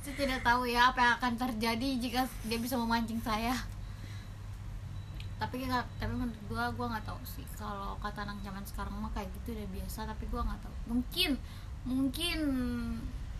Saya 0.01 0.15
tidak 0.17 0.41
tahu 0.41 0.65
ya 0.65 0.89
apa 0.89 0.99
yang 1.05 1.13
akan 1.21 1.33
terjadi 1.37 1.89
jika 2.01 2.21
dia 2.49 2.57
bisa 2.57 2.81
memancing 2.81 3.21
saya 3.21 3.53
tapi 5.39 5.71
tapi 5.71 6.13
menurut 6.13 6.39
gua 6.51 6.67
gua 6.75 6.87
nggak 6.99 7.07
tahu 7.07 7.23
sih. 7.23 7.47
Kalau 7.55 7.95
kata 8.03 8.27
anak 8.27 8.43
zaman 8.43 8.63
sekarang 8.67 8.95
mah 8.99 9.11
kayak 9.15 9.31
gitu 9.41 9.55
udah 9.55 9.69
biasa 9.71 10.11
tapi 10.11 10.27
gua 10.27 10.43
nggak 10.43 10.61
tahu. 10.67 10.75
Mungkin 10.91 11.31
mungkin 11.87 12.39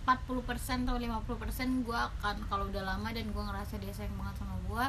40% 0.07 0.89
atau 0.89 0.97
50% 0.97 1.85
gua 1.85 2.09
akan 2.23 2.37
kalau 2.47 2.65
udah 2.71 2.87
lama 2.87 3.11
dan 3.11 3.27
gua 3.35 3.51
ngerasa 3.51 3.83
dia 3.83 3.91
sayang 3.93 4.15
banget 4.15 4.41
sama 4.41 4.57
gua 4.71 4.87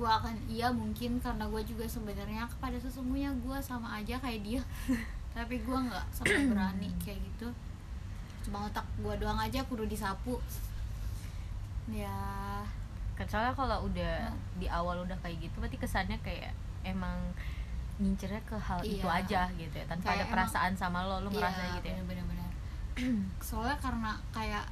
gua 0.00 0.16
akan 0.16 0.34
iya 0.48 0.72
mungkin 0.72 1.20
karena 1.20 1.44
gua 1.44 1.60
juga 1.60 1.84
sebenarnya 1.84 2.48
pada 2.56 2.80
sesungguhnya 2.80 3.36
gua 3.44 3.60
sama 3.60 4.00
aja 4.00 4.16
kayak 4.16 4.40
dia. 4.40 4.62
Tapi 5.36 5.60
gua 5.60 5.84
nggak 5.84 6.06
sampai 6.08 6.48
berani 6.48 6.88
kayak 7.04 7.20
gitu. 7.20 7.52
Cuma 8.48 8.64
otak 8.64 8.88
gua 9.04 9.12
doang 9.20 9.36
aja 9.36 9.60
kudu 9.68 9.84
disapu. 9.84 10.40
Ya 11.92 12.16
soalnya 13.24 13.52
kalau 13.52 13.78
udah 13.84 14.14
Hmm. 14.26 14.38
di 14.56 14.66
awal 14.66 14.96
udah 15.00 15.16
kayak 15.18 15.38
gitu 15.40 15.54
berarti 15.56 15.76
kesannya 15.76 16.18
kayak 16.20 16.50
emang 16.82 17.14
ngincernya 17.94 18.42
ke 18.42 18.56
hal 18.58 18.82
itu 18.82 19.02
Iya. 19.02 19.22
aja 19.22 19.42
gitu 19.54 19.70
ya 19.72 19.86
tanpa 19.86 20.02
Kayak 20.04 20.12
ada 20.12 20.20
emang- 20.20 20.32
perasaan 20.34 20.72
sama 20.74 20.98
lo 21.02 21.16
lo 21.20 21.30
merasa 21.30 21.62
Iya, 21.62 21.74
gitu 21.76 21.86
ya 21.88 22.02
bener-bener 22.02 22.50
soalnya 23.48 23.78
karena 23.78 24.10
kayak 24.30 24.66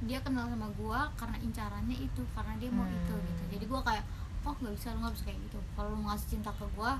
dia 0.00 0.18
kenal 0.18 0.44
sama 0.46 0.68
gua 0.74 1.08
karena 1.14 1.36
incarannya 1.38 1.96
itu 1.98 2.22
karena 2.30 2.52
dia 2.56 2.68
mau 2.68 2.82
Hmm. 2.82 2.92
itu 2.94 3.14
gitu 3.22 3.42
jadi 3.50 3.64
gua 3.66 3.80
kayak 3.82 4.04
oh 4.42 4.54
nggak 4.54 4.74
bisa 4.74 4.86
lu 4.90 5.00
nggak 5.00 5.14
bisa 5.14 5.24
kayak 5.24 5.40
gitu 5.42 5.58
kalau 5.72 5.88
lu 5.92 6.00
ngasih 6.02 6.28
cinta 6.30 6.50
ke 6.50 6.64
gua 6.72 6.92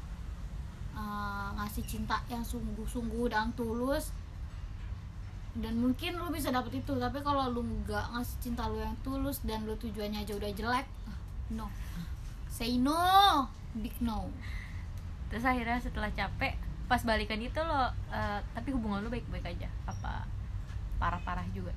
eh, 0.95 1.49
ngasih 1.55 1.85
cinta 1.85 2.17
yang 2.26 2.41
sungguh-sungguh 2.41 3.26
dan 3.26 3.50
tulus 3.53 4.12
dan 5.55 5.79
mungkin 5.79 6.19
lu 6.19 6.35
bisa 6.35 6.51
dapet 6.51 6.83
itu 6.83 6.93
tapi 6.99 7.23
kalau 7.23 7.47
lu 7.55 7.63
nggak 7.63 8.11
ngasih 8.11 8.37
cinta 8.43 8.67
lu 8.67 8.83
yang 8.83 8.99
tulus 9.07 9.39
dan 9.47 9.63
lu 9.63 9.79
tujuannya 9.79 10.27
aja 10.27 10.35
udah 10.35 10.51
jelek 10.51 10.87
ah, 11.07 11.19
no. 11.55 11.71
Say 12.51 12.79
no 12.79 13.47
big 13.79 13.95
no. 14.03 14.31
Terus 15.31 15.47
akhirnya 15.47 15.79
setelah 15.79 16.11
capek 16.11 16.59
pas 16.85 17.01
balikan 17.07 17.39
itu 17.39 17.59
lo 17.59 17.91
eh, 18.11 18.41
tapi 18.55 18.75
hubungan 18.75 19.03
lo 19.03 19.11
baik-baik 19.11 19.47
aja? 19.55 19.71
Apa 19.87 20.27
parah-parah 20.99 21.47
juga? 21.55 21.75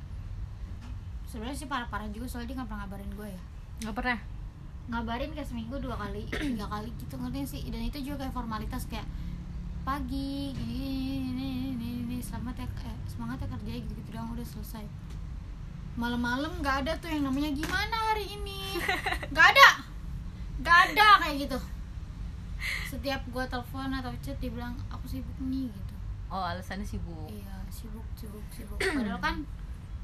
Sebenarnya 1.30 1.58
sih 1.58 1.70
parah-parah 1.70 2.10
juga 2.10 2.26
soalnya 2.26 2.54
dia 2.54 2.58
nggak 2.58 2.70
pernah 2.70 2.82
ngabarin 2.86 3.12
gue 3.14 3.28
ya. 3.30 3.42
Nggak 3.86 3.96
pernah? 3.98 4.20
Ngabarin 4.88 5.30
kayak 5.38 5.50
seminggu 5.50 5.76
dua 5.78 5.96
kali 6.02 6.26
tiga 6.54 6.66
kali 6.66 6.90
gitu 6.98 7.14
ngerti 7.14 7.42
sih? 7.46 7.62
Dan 7.70 7.82
itu 7.86 7.98
juga 8.02 8.26
kayak 8.26 8.34
formalitas 8.34 8.90
kayak 8.90 9.06
pagi 9.88 10.52
gini 10.52 11.16
ini 11.32 11.50
ini 11.72 11.90
ini 12.04 12.18
selamat 12.20 12.60
ya 12.60 12.68
eh, 12.92 12.98
semangat 13.08 13.40
ya 13.40 13.48
kerja 13.56 13.72
gitu 13.80 13.96
gitu 13.96 14.10
doang 14.12 14.36
udah 14.36 14.44
selesai. 14.44 14.84
Malam-malam 15.96 16.60
nggak 16.60 16.84
ada 16.84 16.92
tuh 17.00 17.08
yang 17.08 17.24
namanya 17.24 17.56
gimana 17.56 17.96
hari 18.12 18.28
ini? 18.36 18.84
Nggak 19.32 19.48
ada. 19.56 19.70
Nggak 20.60 20.78
ada 20.92 21.08
kayak 21.24 21.36
gitu. 21.48 21.58
Setiap 22.92 23.24
gua 23.32 23.48
telepon 23.48 23.88
atau 23.96 24.12
chat 24.20 24.36
dia 24.44 24.52
bilang 24.52 24.76
aku 24.92 25.08
sibuk 25.08 25.40
nih 25.40 25.72
gitu. 25.72 25.96
Oh 26.28 26.44
alasannya 26.44 26.84
sibuk? 26.84 27.32
Iya 27.32 27.64
sibuk 27.72 28.04
sibuk 28.20 28.44
sibuk. 28.52 28.78
Padahal 28.84 29.24
kan 29.24 29.36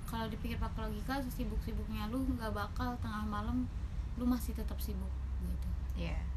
kalau 0.07 0.31
dipikir 0.31 0.55
pakai 0.63 0.87
logika 0.87 1.19
sesibuk 1.19 1.59
sibuknya 1.59 2.07
lu 2.07 2.23
nggak 2.23 2.55
bakal 2.55 2.95
tengah 3.03 3.27
malam 3.27 3.67
lu 4.15 4.23
masih 4.23 4.55
tetap 4.55 4.79
sibuk 4.79 5.11
gitu. 5.43 5.69
Iya. 6.07 6.32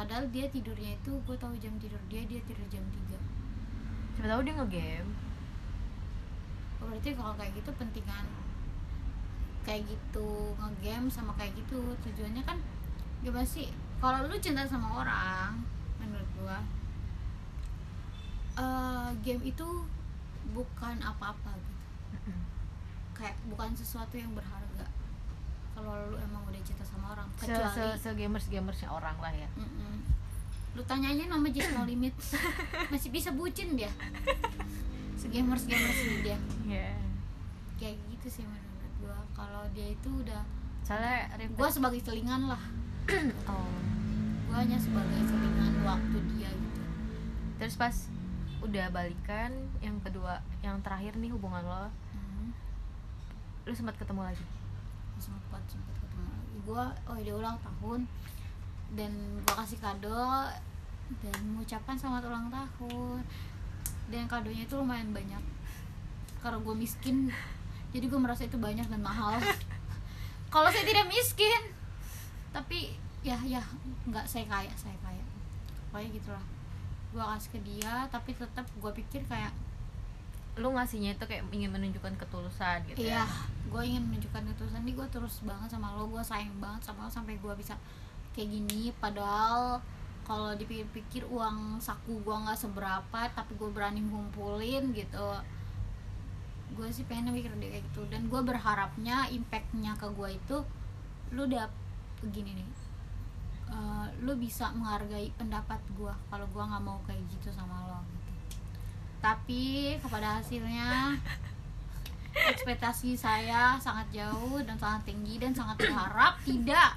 Padahal 0.00 0.24
dia 0.32 0.48
tidurnya 0.48 0.96
itu 0.96 1.12
gue 1.28 1.36
tahu 1.36 1.52
jam 1.60 1.76
tidur 1.76 2.00
dia 2.08 2.24
dia 2.24 2.40
tidur 2.48 2.64
jam 2.72 2.80
3 2.80 3.20
siapa 4.16 4.26
tahu 4.32 4.40
dia 4.48 4.56
ngegame. 4.56 5.12
Oh, 6.80 6.88
berarti 6.88 7.12
kalau 7.12 7.36
kayak 7.36 7.52
gitu 7.52 7.70
pentingan 7.76 8.24
kayak 9.60 9.84
gitu 9.84 10.56
ngegame 10.56 11.12
sama 11.12 11.36
kayak 11.36 11.52
gitu 11.52 11.92
tujuannya 12.00 12.40
kan 12.48 12.56
gimana 13.20 13.44
sih 13.44 13.68
kalau 14.00 14.24
lu 14.24 14.36
cinta 14.40 14.64
sama 14.64 15.04
orang 15.04 15.60
menurut 16.00 16.28
gua 16.40 16.64
eh, 18.56 19.08
game 19.20 19.44
itu 19.44 19.68
bukan 20.56 20.96
apa-apa 21.04 21.52
gitu. 21.60 21.84
Kayak 23.16 23.36
bukan 23.52 23.76
sesuatu 23.76 24.16
yang 24.16 24.32
berharga 24.32 24.59
kalau 25.74 25.92
lu 26.12 26.16
emang 26.20 26.42
udah 26.46 26.62
cinta 26.62 26.84
sama 26.84 27.16
orang 27.16 27.26
se 27.38 27.48
kecuali 27.48 27.74
se, 27.74 27.84
se 28.02 28.10
gamers 28.14 28.46
gamersnya 28.50 28.88
orang 28.90 29.16
lah 29.18 29.32
ya. 29.32 29.48
Mm-mm. 29.56 29.94
lu 30.78 30.82
tanya 30.86 31.10
aja 31.10 31.26
nama 31.26 31.46
Just 31.50 31.74
No 31.74 31.82
Limit. 31.82 32.14
Masih 32.94 33.10
bisa 33.10 33.34
bucin 33.34 33.74
dia. 33.74 33.90
Segamers 35.18 35.66
gamers 35.66 35.98
dia. 36.22 36.38
Iya. 36.66 36.94
kayak 37.80 37.96
gitu 38.12 38.28
sih 38.28 38.44
menurut 38.46 38.92
gua. 39.02 39.18
Kalau 39.34 39.66
dia 39.74 39.90
itu 39.90 40.08
udah 40.08 40.46
soalnya 40.86 41.26
gua 41.58 41.68
sebagai 41.72 41.98
selingan 42.02 42.46
lah. 42.46 42.62
Oh. 43.50 43.66
gua 44.46 44.62
hanya 44.62 44.78
sebagai 44.78 45.26
selingan 45.26 45.82
waktu 45.82 46.18
dia 46.38 46.50
gitu. 46.54 46.82
Terus 47.58 47.74
pas 47.74 47.94
udah 48.60 48.92
balikan 48.92 49.50
yang 49.80 49.96
kedua 50.04 50.44
yang 50.60 50.76
terakhir 50.84 51.16
nih 51.16 51.32
hubungan 51.32 51.64
lo 51.64 51.88
hmm. 51.88 52.52
lu 53.64 53.72
sempat 53.72 53.96
ketemu 53.96 54.20
lagi 54.28 54.44
sempat 55.20 55.62
sempat 55.68 55.94
ketemu 56.00 56.32
gua 56.64 56.90
oh 57.06 57.18
dia 57.20 57.36
ulang 57.36 57.60
tahun. 57.60 58.08
Dan 58.90 59.12
gua 59.46 59.62
kasih 59.62 59.78
kado 59.78 60.50
dan 61.22 61.38
mengucapkan 61.54 61.94
selamat 61.94 62.26
ulang 62.26 62.46
tahun. 62.50 63.22
Dan 64.10 64.26
kadonya 64.26 64.66
itu 64.66 64.74
lumayan 64.74 65.14
banyak. 65.14 65.42
Karena 66.40 66.58
gue 66.58 66.74
miskin 66.74 67.30
jadi 67.90 68.06
gue 68.06 68.20
merasa 68.22 68.46
itu 68.46 68.58
banyak 68.58 68.86
dan 68.86 69.02
mahal. 69.02 69.38
Kalau 70.54 70.70
saya 70.70 70.86
tidak 70.86 71.06
miskin 71.10 71.74
tapi 72.50 72.98
ya 73.22 73.38
ya 73.46 73.62
nggak 74.10 74.26
saya 74.26 74.46
kaya 74.46 74.72
saya 74.74 74.96
kaya. 75.02 75.22
Pokoknya 75.90 76.10
gitulah. 76.18 76.44
Gue 77.10 77.22
kasih 77.22 77.50
ke 77.54 77.60
dia 77.66 77.94
tapi 78.10 78.30
tetap 78.34 78.66
gue 78.66 78.92
pikir 79.04 79.22
kayak 79.26 79.54
lu 80.60 80.76
ngasihnya 80.76 81.16
itu 81.16 81.24
kayak 81.24 81.42
ingin 81.50 81.72
menunjukkan 81.72 82.14
ketulusan 82.20 82.84
gitu 82.92 83.08
Iya, 83.08 83.24
ya 83.24 83.50
gue 83.70 83.82
ingin 83.86 84.02
menunjukkan 84.10 84.42
ketulusan 84.52 84.82
nih 84.82 84.94
gue 84.98 85.06
terus 85.14 85.40
banget 85.46 85.70
sama 85.70 85.94
lo, 85.94 86.10
gue 86.10 86.20
sayang 86.20 86.52
banget 86.58 86.90
sama 86.90 87.06
lo 87.06 87.10
sampai 87.10 87.38
gue 87.38 87.54
bisa 87.54 87.78
kayak 88.34 88.50
gini. 88.50 88.90
Padahal 88.98 89.78
kalau 90.26 90.54
dipikir-pikir 90.58 91.26
uang 91.30 91.78
saku 91.78 92.18
gue 92.22 92.34
nggak 92.34 92.58
seberapa, 92.58 93.20
tapi 93.30 93.52
gue 93.54 93.70
berani 93.70 94.02
ngumpulin 94.02 94.90
gitu. 94.90 95.28
Gue 96.74 96.90
sih 96.90 97.06
pengen 97.06 97.30
mikir 97.30 97.50
dia 97.62 97.78
kayak 97.78 97.86
gitu 97.94 98.02
dan 98.10 98.26
gue 98.26 98.40
berharapnya 98.42 99.30
impactnya 99.30 99.94
ke 99.98 100.06
gue 100.10 100.28
itu, 100.34 100.56
lu 101.34 101.46
udah 101.46 101.70
begini 102.26 102.58
nih, 102.58 102.68
eh, 103.70 104.06
lu 104.22 104.34
bisa 104.34 104.70
menghargai 104.74 105.30
pendapat 105.38 105.78
gue 105.94 106.14
kalau 106.30 106.46
gue 106.50 106.62
nggak 106.62 106.82
mau 106.82 106.98
kayak 107.06 107.22
gitu 107.30 107.54
sama 107.54 107.86
lo. 107.86 108.02
Gitu. 108.02 108.29
Tapi 109.20 109.96
kepada 110.00 110.40
hasilnya 110.40 111.20
ekspektasi 112.30 113.14
saya 113.18 113.76
sangat 113.76 114.08
jauh 114.16 114.58
dan 114.64 114.80
sangat 114.80 115.12
tinggi 115.12 115.36
dan 115.36 115.52
sangat 115.52 115.82
berharap 115.82 116.38
tidak 116.46 116.94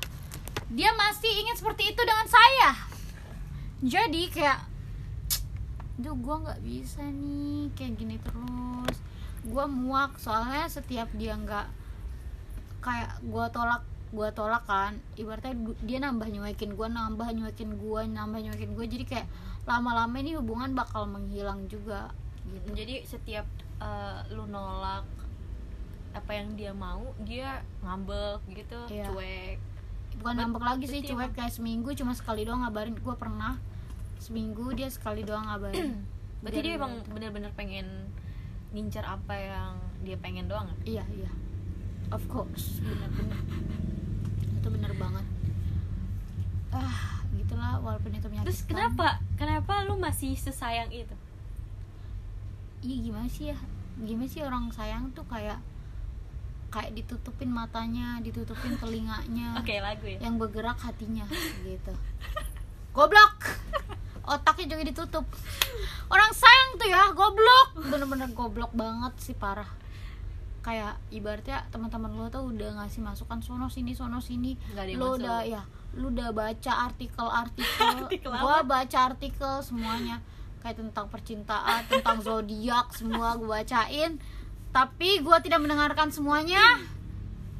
dia 0.73 0.89
masih 0.95 1.29
ingin 1.29 1.55
seperti 1.57 1.93
itu 1.93 2.01
dengan 2.01 2.27
saya. 2.29 2.71
Jadi 3.83 4.23
kayak 4.31 4.59
Duh 5.93 6.17
gue 6.17 6.35
nggak 6.41 6.61
bisa 6.65 7.05
nih 7.05 7.69
kayak 7.77 7.93
gini 8.01 8.17
terus. 8.17 8.97
Gue 9.45 9.65
muak 9.69 10.17
soalnya 10.17 10.65
setiap 10.65 11.05
dia 11.13 11.37
nggak 11.37 11.69
kayak 12.81 13.21
gue 13.21 13.45
tolak 13.53 13.85
gue 14.09 14.29
tolak 14.33 14.65
kan. 14.65 14.97
Ibaratnya 15.13 15.53
dia 15.85 16.01
nambah 16.01 16.33
nyuekin 16.33 16.73
gue 16.73 16.87
nambah 16.89 17.29
nyuekin 17.37 17.77
gue 17.77 18.01
nambah 18.09 18.39
nyuekin 18.41 18.73
gue 18.73 18.85
jadi 18.89 19.05
kayak 19.05 19.27
lama-lama 19.63 20.15
ini 20.15 20.35
hubungan 20.35 20.71
bakal 20.73 21.05
menghilang 21.05 21.65
juga 21.65 22.11
gitu. 22.45 22.67
Jadi 22.73 22.95
setiap 23.03 23.47
eh, 23.77 24.19
lu 24.29 24.43
nolak 24.45 25.07
apa 26.13 26.31
yang 26.31 26.53
dia 26.53 26.69
mau 26.71 27.01
dia 27.19 27.63
ngambek 27.81 28.43
gitu 28.53 28.79
Iya. 28.87 29.09
cuek. 29.09 29.57
Bukan 30.15 30.29
Bet- 30.29 30.39
ngambek 30.39 30.63
lagi 30.63 30.85
sih 30.85 31.01
cuek 31.01 31.31
kayak 31.33 31.49
seminggu 31.49 31.89
cuma 31.93 32.13
sekali 32.13 32.43
doang 32.43 32.61
ngabarin. 32.61 32.93
Gue 32.95 33.15
pernah 33.15 33.57
seminggu 34.17 34.71
dia 34.71 34.87
sekali 34.87 35.23
doang 35.23 35.47
ngabarin. 35.47 36.03
Berarti 36.43 36.59
dia 36.59 36.75
emang 36.75 36.99
bener-bener 37.07 37.49
pengen 37.53 38.11
ngincar 38.71 39.05
apa 39.07 39.33
yang 39.33 39.73
dia 40.01 40.17
pengen 40.17 40.45
doang 40.45 40.65
ya? 40.83 41.01
iya 41.01 41.05
iya. 41.15 41.31
Of 42.09 42.27
course. 42.27 42.77
Bener-bener. 42.79 43.39
Itu 44.53 44.67
bener 44.69 44.91
banget. 44.93 45.25
Ah 46.69 47.12
gitulah 47.63 47.79
walaupun 47.79 48.11
itu 48.11 48.27
menyakitkan. 48.27 48.47
Terus 48.51 48.61
kenapa? 48.67 49.07
Kenapa 49.39 49.73
lu 49.87 49.95
masih 49.95 50.35
sesayang 50.35 50.91
itu? 50.91 51.15
iya 52.83 52.99
gimana 52.99 53.27
sih 53.31 53.47
ya? 53.47 53.57
Gimana 54.03 54.27
sih 54.27 54.43
orang 54.43 54.67
sayang 54.75 55.15
tuh 55.15 55.23
kayak 55.31 55.55
kayak 56.67 56.91
ditutupin 56.99 57.47
matanya 57.47 58.19
ditutupin 58.19 58.75
telinganya 58.75 59.55
Oke, 59.61 59.79
lagu 59.79 60.03
ya. 60.03 60.19
yang 60.19 60.35
bergerak 60.35 60.75
hatinya 60.83 61.23
gitu. 61.63 61.93
Goblok! 62.95 63.39
Otaknya 64.23 64.75
juga 64.75 64.83
ditutup. 64.87 65.25
Orang 66.11 66.31
sayang 66.35 66.79
tuh 66.79 66.87
ya 66.87 67.11
goblok! 67.11 67.75
Bener-bener 67.91 68.31
goblok 68.31 68.71
banget 68.71 69.11
sih 69.19 69.35
parah. 69.35 69.67
Kayak 70.63 70.95
ibaratnya 71.11 71.67
teman-teman 71.75 72.15
lo 72.15 72.31
tuh 72.31 72.47
udah 72.47 72.79
ngasih 72.79 73.03
masukan 73.03 73.43
sono 73.43 73.67
sini 73.67 73.91
sono 73.91 74.23
sini. 74.23 74.55
Lo 74.95 75.19
udah 75.19 75.43
ya 75.43 75.63
lu 75.93 76.09
udah 76.09 76.33
baca 76.33 76.89
artikel-artikel 76.89 77.85
Artikel 78.05 78.31
gua 78.33 78.65
baca 78.65 78.99
artikel 79.13 79.53
semuanya. 79.61 80.21
Kayak 80.63 80.79
tentang 80.79 81.11
percintaan 81.11 81.85
tentang 81.91 82.23
zodiak 82.23 82.95
semua 82.95 83.35
gue 83.37 83.45
bacain. 83.45 84.17
Tapi 84.73 85.21
gua 85.21 85.43
tidak 85.43 85.61
mendengarkan 85.61 86.09
semuanya. 86.09 86.81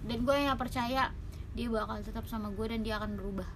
Dan 0.04 0.28
gue 0.28 0.36
yang 0.36 0.60
percaya 0.60 1.14
dia 1.54 1.68
bakal 1.70 2.02
tetap 2.02 2.26
sama 2.28 2.50
gue 2.52 2.66
dan 2.66 2.82
dia 2.82 2.98
akan 3.00 3.16
berubah. 3.16 3.48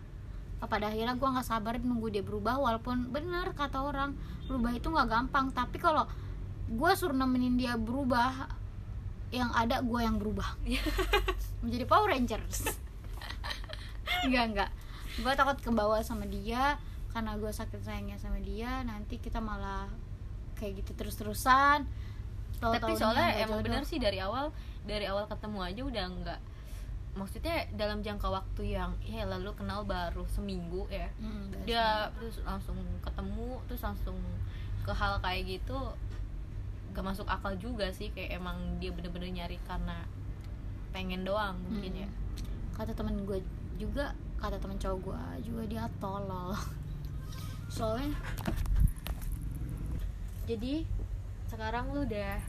Pada 0.58 0.90
akhirnya 0.90 1.18
gue 1.18 1.28
nggak 1.28 1.48
sabar 1.48 1.76
nunggu 1.82 2.08
dia 2.14 2.24
berubah 2.24 2.58
walaupun 2.58 3.14
benar 3.14 3.52
kata 3.54 3.84
orang 3.84 4.16
berubah 4.48 4.72
itu 4.78 4.88
nggak 4.88 5.10
gampang. 5.10 5.52
Tapi 5.52 5.78
kalau 5.82 6.08
gue 6.68 6.92
suruh 6.96 7.16
nemenin 7.16 7.60
dia 7.60 7.76
berubah 7.76 8.52
yang 9.34 9.52
ada 9.52 9.84
gue 9.84 10.00
yang 10.00 10.22
berubah. 10.22 10.56
Menjadi 11.66 11.84
Power 11.84 12.16
Rangers 12.16 12.87
enggak 14.24 14.46
enggak. 14.50 14.70
Gue 15.18 15.34
takut 15.34 15.58
kebawa 15.60 16.02
sama 16.02 16.26
dia 16.26 16.78
karena 17.12 17.34
gue 17.36 17.50
sakit 17.50 17.82
sayangnya 17.82 18.18
sama 18.18 18.38
dia 18.40 18.82
nanti 18.84 19.18
kita 19.18 19.38
malah 19.38 19.90
kayak 20.56 20.82
gitu 20.82 20.92
terus-terusan. 20.96 21.86
Tapi 22.58 22.94
soalnya 22.94 23.38
emang 23.38 23.62
bener 23.62 23.86
sih 23.86 23.98
dari 23.98 24.18
awal 24.18 24.50
dari 24.84 25.06
awal 25.06 25.28
ketemu 25.28 25.60
aja 25.62 25.82
udah 25.84 26.06
nggak 26.10 26.42
maksudnya 27.14 27.66
dalam 27.74 28.06
jangka 28.06 28.30
waktu 28.30 28.78
yang 28.78 28.94
ya 29.02 29.26
lalu 29.26 29.50
kenal 29.54 29.82
baru 29.84 30.26
seminggu 30.30 30.86
ya. 30.88 31.10
Hmm, 31.18 31.50
dia 31.66 32.10
terus 32.14 32.42
langsung 32.46 32.78
ketemu 33.02 33.58
terus 33.66 33.82
langsung 33.82 34.18
ke 34.86 34.94
hal 34.94 35.18
kayak 35.20 35.60
gitu 35.60 35.78
gak 36.94 37.04
masuk 37.06 37.28
akal 37.30 37.54
juga 37.58 37.90
sih 37.92 38.10
kayak 38.10 38.42
emang 38.42 38.58
dia 38.82 38.90
bener-bener 38.90 39.30
nyari 39.30 39.58
karena 39.70 40.02
pengen 40.90 41.22
doang 41.22 41.54
mungkin 41.66 41.94
Hmm. 41.94 42.02
ya. 42.06 42.10
Kata 42.74 42.94
temen 42.94 43.22
gue 43.22 43.42
juga 43.78 44.18
kata 44.38 44.58
temen 44.62 44.78
cowok 44.78 45.00
gue 45.02 45.24
juga 45.50 45.64
dia 45.70 45.84
tolol. 46.02 46.54
Soalnya 47.76 48.14
jadi 50.48 50.88
sekarang 51.52 51.92
lu 51.92 52.08
udah 52.08 52.40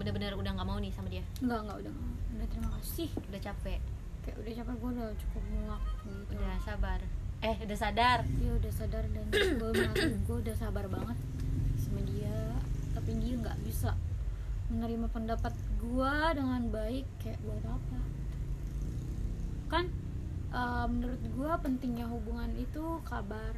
bener-bener 0.00 0.32
udah 0.34 0.50
nggak 0.56 0.68
mau 0.68 0.80
nih 0.80 0.92
sama 0.92 1.08
dia? 1.12 1.24
Enggak 1.44 1.60
enggak 1.68 1.78
udah 1.86 1.92
udah 2.38 2.46
terima 2.48 2.68
kasih. 2.80 3.08
Udah 3.28 3.40
capek. 3.40 3.80
Kayak 4.22 4.36
udah 4.40 4.52
capek 4.56 4.74
gue 4.78 4.90
udah 4.96 5.08
cukup 5.20 5.42
muak 5.52 5.82
gitu. 6.08 6.32
Udah 6.38 6.54
sabar. 6.64 7.00
Eh 7.42 7.56
udah 7.62 7.78
sadar? 7.78 8.18
Dia 8.38 8.52
udah 8.54 8.72
sadar 8.72 9.04
dan 9.10 9.24
gue 9.30 9.70
merasa 9.74 10.06
gue 10.08 10.36
udah 10.48 10.56
sabar 10.56 10.84
banget 10.88 11.18
sama 11.76 12.00
dia. 12.08 12.38
Tapi 12.96 13.10
dia 13.20 13.34
nggak 13.36 13.58
bisa 13.66 13.92
menerima 14.72 15.06
pendapat 15.12 15.52
gue 15.76 16.14
dengan 16.32 16.62
baik 16.72 17.06
kayak 17.20 17.38
buat 17.44 17.64
apa. 17.68 18.00
Kan 19.68 19.84
eh, 20.52 20.86
menurut 20.86 21.22
gue 21.22 21.52
pentingnya 21.60 22.06
hubungan 22.06 22.52
itu 22.54 22.84
kabar 23.02 23.52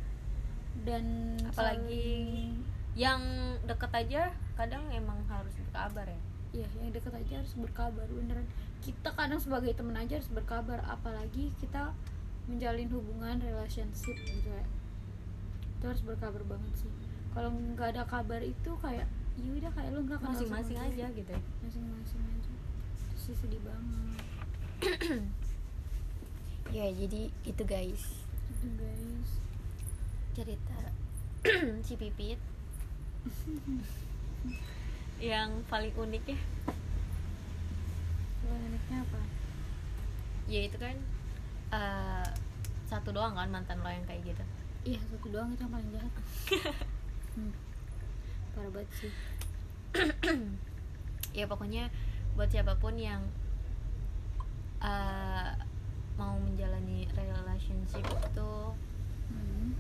dan 0.83 1.35
Apalagi- 1.43 1.53
saling- 1.53 2.63
yang 2.95 3.21
deket 3.65 3.91
aja 3.91 4.23
kadang 4.55 4.87
emang 4.89 5.19
harus 5.27 5.51
berkabar 5.61 6.07
ya. 6.07 6.21
Iya, 6.55 6.69
yang 6.79 6.95
deket 6.95 7.11
aja 7.11 7.43
harus 7.43 7.55
berkabar 7.55 8.07
beneran. 8.07 8.47
Kita 8.79 9.11
kadang 9.11 9.43
sebagai 9.43 9.75
temen 9.75 9.95
aja 9.95 10.15
harus 10.15 10.31
berkabar, 10.31 10.79
apalagi 10.85 11.51
kita 11.57 11.91
menjalin 12.47 12.87
hubungan 12.89 13.41
relationship 13.41 14.15
gitu 14.21 14.47
ya. 14.47 14.63
itu 15.75 15.85
harus 15.85 16.01
berkabar 16.01 16.41
banget 16.47 16.73
sih. 16.79 16.93
Kalau 17.31 17.51
nggak 17.51 17.93
ada 17.93 18.03
kabar 18.05 18.41
itu 18.41 18.71
kayak 18.79 19.05
ya 19.35 19.51
udah 19.53 19.71
kayak 19.75 19.91
lu 19.91 20.01
nggak 20.01 20.17
kenal 20.17 20.33
sama 20.33 20.63
masing-masing 20.63 20.79
aja 20.81 21.07
gitu 21.13 21.29
ya. 21.29 21.41
Masing-masing 21.61 22.23
aja. 22.25 22.53
Terus 23.11 23.21
sih 23.21 23.35
sedih 23.35 23.61
banget 23.61 24.23
ya 26.73 26.87
jadi 26.89 27.29
itu 27.45 27.63
guys. 27.67 28.25
Itu 28.49 28.69
guys. 28.79 29.31
Cerita 30.33 30.79
si 31.87 31.95
pipit. 32.01 32.41
Yang 35.21 35.51
paling 35.69 35.93
unik 35.93 36.25
ya? 36.25 36.39
Kalau 38.45 38.61
uniknya 38.61 38.99
apa? 39.05 39.21
Ya 40.45 40.61
itu 40.69 40.77
kan 40.77 40.97
eh, 41.73 42.29
satu 42.85 43.13
doang 43.13 43.33
kan 43.33 43.49
mantan 43.49 43.81
lo 43.81 43.89
yang 43.89 44.05
kayak 44.05 44.25
gitu? 44.29 44.45
Iya 44.85 45.01
satu 45.09 45.33
doang 45.33 45.53
itu 45.57 45.65
yang 45.65 45.73
paling 45.73 45.91
jahat. 45.93 46.13
Hmm. 47.35 47.51
parah 48.55 48.71
banget 48.71 48.91
sih. 48.95 49.13
Ya 51.35 51.51
pokoknya 51.51 51.91
buat 52.39 52.47
siapa 52.47 52.79
pun 52.79 52.95
yang 52.95 53.27
eh, 54.79 55.51
mau 56.15 56.35
menjalani 56.39 57.07
relationship 57.11 58.05
itu. 58.05 58.53
Hmm. 59.27 59.75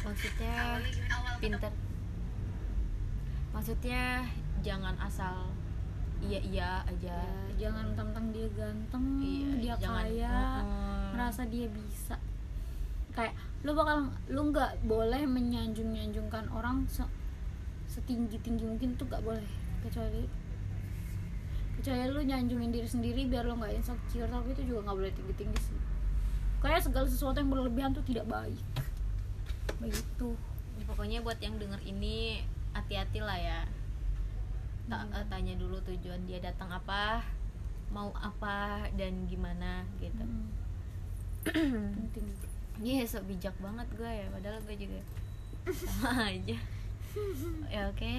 maksudnya 0.00 0.80
pinter. 1.38 1.72
Maksudnya 3.50 4.24
jangan 4.60 4.96
asal 4.96 5.50
iya 6.20 6.40
iya 6.40 6.70
aja. 6.82 7.20
Ya, 7.56 7.68
jangan 7.68 7.92
tentang 7.92 8.30
dia 8.30 8.48
ganteng 8.50 9.04
Iya, 9.18 9.48
dia 9.58 9.74
jangan- 9.76 10.04
kaya 10.06 10.34
Mm-mm. 10.60 11.04
merasa 11.12 11.42
dia 11.44 11.66
bisa. 11.68 12.16
Kayak 13.10 13.34
lu 13.60 13.72
bakal 13.74 13.98
lu 14.26 14.48
nggak 14.48 14.84
boleh 14.84 15.22
menyanjung 15.26 15.92
nyanjungkan 15.92 16.48
orang 16.48 16.84
se 16.86 17.04
setinggi 17.84 18.38
tinggi 18.38 18.64
mungkin 18.64 18.94
tuh 18.94 19.04
nggak 19.04 19.20
boleh 19.20 19.44
kecuali 19.82 20.24
kecuali 21.80 22.04
lu 22.06 22.20
nyanjungin 22.22 22.70
diri 22.70 22.84
sendiri 22.84 23.24
biar 23.24 23.42
lu 23.42 23.56
nggak 23.56 23.74
insecure. 23.74 24.28
Tapi 24.28 24.52
itu 24.52 24.62
juga 24.66 24.84
nggak 24.84 24.96
boleh 24.96 25.12
tinggi 25.12 25.34
tinggi 25.34 25.58
sih. 25.60 25.78
Kayak 26.60 26.84
segala 26.84 27.06
sesuatu 27.06 27.36
yang 27.36 27.48
berlebihan 27.48 27.90
tuh 27.90 28.04
tidak 28.04 28.24
baik. 28.26 28.60
Begitu. 29.78 30.36
Ya, 30.76 30.84
pokoknya 30.86 31.18
buat 31.20 31.38
yang 31.38 31.56
denger 31.56 31.80
ini 31.82 32.44
hati-hati 32.70 33.20
lah 33.20 33.36
ya. 33.36 33.60
Ta- 34.86 35.02
Hmm. 35.02 35.14
eh, 35.14 35.26
tanya 35.26 35.54
dulu 35.54 35.80
tujuan 35.82 36.20
dia 36.24 36.38
datang 36.38 36.68
apa 36.68 37.22
mau 37.88 38.12
apa 38.12 38.86
dan 38.94 39.24
gimana 39.24 39.82
gitu. 39.98 40.20
Hmm. 40.20 40.46
penting. 42.12 42.26
Iya 42.78 43.04
sok 43.04 43.24
bijak 43.26 43.56
banget 43.58 43.88
gue 43.92 44.08
ya. 44.10 44.26
Padahal 44.28 44.60
gue 44.62 44.76
juga 44.78 45.00
sama 45.74 46.28
aja. 46.32 46.58
Ya 47.74 47.88
oke. 47.88 48.12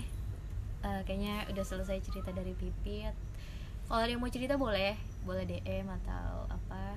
Eh, 0.82 1.02
Kayaknya 1.06 1.48
udah 1.48 1.64
selesai 1.64 2.02
cerita 2.02 2.30
dari 2.30 2.52
Pipit 2.52 3.14
Kalau 3.92 4.08
ada 4.08 4.16
yang 4.16 4.24
mau 4.24 4.32
cerita 4.32 4.56
boleh. 4.56 4.96
Boleh 5.28 5.44
DM 5.44 5.84
atau 5.84 6.48
apa. 6.48 6.96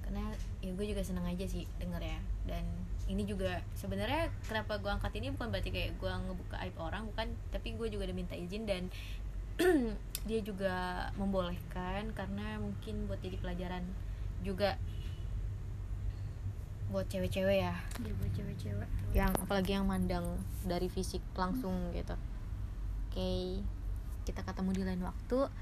Karena 0.00 0.32
ya 0.64 0.72
gue 0.72 0.86
juga 0.88 1.04
seneng 1.04 1.28
aja 1.28 1.44
sih 1.44 1.68
denger 1.76 2.00
ya 2.00 2.20
Dan 2.48 2.64
ini 3.04 3.28
juga 3.28 3.60
sebenarnya 3.76 4.32
kenapa 4.48 4.80
gue 4.80 4.88
angkat 4.88 5.12
ini 5.20 5.36
bukan 5.36 5.52
berarti 5.52 5.68
kayak 5.68 6.00
gue 6.00 6.08
ngebuka 6.08 6.56
aib 6.64 6.80
orang 6.80 7.04
bukan. 7.12 7.28
Tapi 7.52 7.76
gue 7.76 7.92
juga 7.92 8.08
udah 8.08 8.16
minta 8.16 8.32
izin 8.32 8.64
dan 8.64 8.88
dia 10.28 10.40
juga 10.40 11.12
membolehkan 11.20 12.16
karena 12.16 12.56
mungkin 12.56 13.04
buat 13.04 13.20
jadi 13.20 13.36
pelajaran 13.44 13.84
juga 14.40 14.80
buat 16.88 17.04
cewek-cewek 17.12 17.68
ya. 17.68 17.76
Dia 18.00 18.14
buat 18.16 18.32
cewek-cewek. 18.32 18.88
Yang 19.12 19.32
apalagi 19.44 19.76
yang 19.76 19.84
mandang 19.84 20.40
dari 20.64 20.88
fisik 20.88 21.20
langsung 21.36 21.92
gitu. 21.92 22.16
Oke 23.12 23.60
kita 24.24 24.40
ketemu 24.40 24.70
di 24.72 24.82
lain 24.88 25.02
waktu 25.04 25.52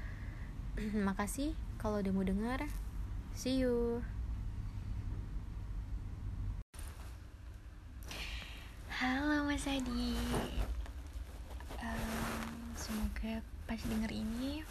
makasih 1.07 1.53
kalau 1.77 2.01
udah 2.01 2.13
mau 2.13 2.25
dengar. 2.25 2.65
See 3.37 3.61
you. 3.61 4.01
Halo 8.89 9.45
mas 9.45 9.69
Adi. 9.69 10.17
Em, 11.77 12.41
semoga 12.73 13.45
pas 13.69 13.77
denger 13.77 14.11
ini 14.11 14.65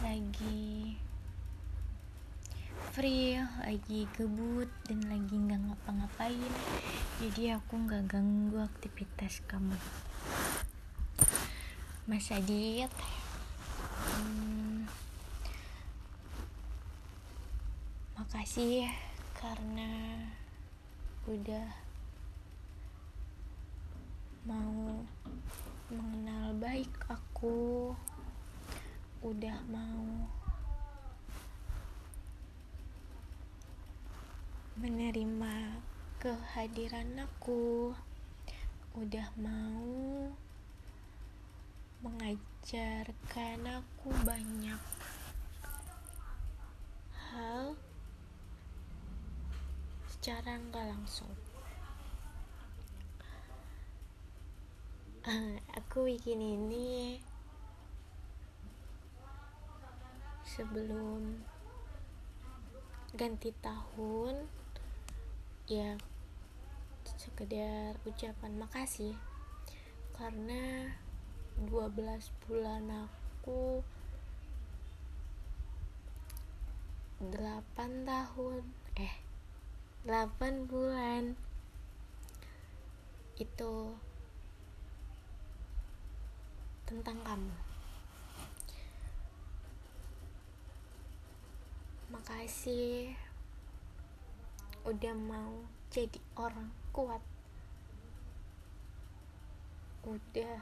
lagi 0.00 0.96
free 2.96 3.36
lagi 3.60 4.08
kebut 4.16 4.70
dan 4.88 5.04
lagi 5.12 5.34
nggak 5.36 5.60
ngapa-ngapain. 5.60 6.52
Jadi 7.20 7.52
aku 7.52 7.74
nggak 7.84 8.08
ganggu 8.08 8.64
aktivitas 8.64 9.44
kamu. 9.44 9.76
Mas 12.08 12.32
Adit 12.32 12.88
hmm, 14.08 14.67
makasih 18.18 18.82
ya 18.82 18.94
karena 19.38 20.18
udah 21.30 21.70
mau 24.42 25.06
mengenal 25.86 26.50
baik 26.58 26.90
aku. 27.06 27.94
Udah 29.22 29.54
mau 29.70 30.26
menerima 34.82 35.78
kehadiran 36.18 37.22
aku. 37.22 37.94
Udah 38.98 39.30
mau 39.38 40.26
mengajarkan 42.02 43.62
aku 43.62 44.10
banyak 44.26 44.82
hal 47.14 47.78
secara 50.28 50.60
nggak 50.60 50.92
langsung. 50.92 51.32
Ah, 55.24 55.56
aku 55.72 56.04
bikin 56.04 56.36
ini 56.36 57.16
sebelum 60.44 61.40
ganti 63.16 63.56
tahun 63.64 64.44
ya 65.64 65.96
sekedar 67.08 67.96
ucapan 68.04 68.52
makasih. 68.60 69.16
Karena 70.12 70.92
12 71.56 71.88
bulan 72.44 72.84
aku 73.08 73.80
8 77.16 78.04
tahun 78.04 78.60
eh 79.00 79.27
8 80.06 80.70
bulan. 80.70 81.34
Itu 83.34 83.98
tentang 86.86 87.18
kamu. 87.26 87.56
Makasih 92.14 93.12
udah 94.86 95.14
mau 95.18 95.66
jadi 95.90 96.20
orang 96.38 96.70
kuat. 96.94 97.20
Udah. 100.06 100.60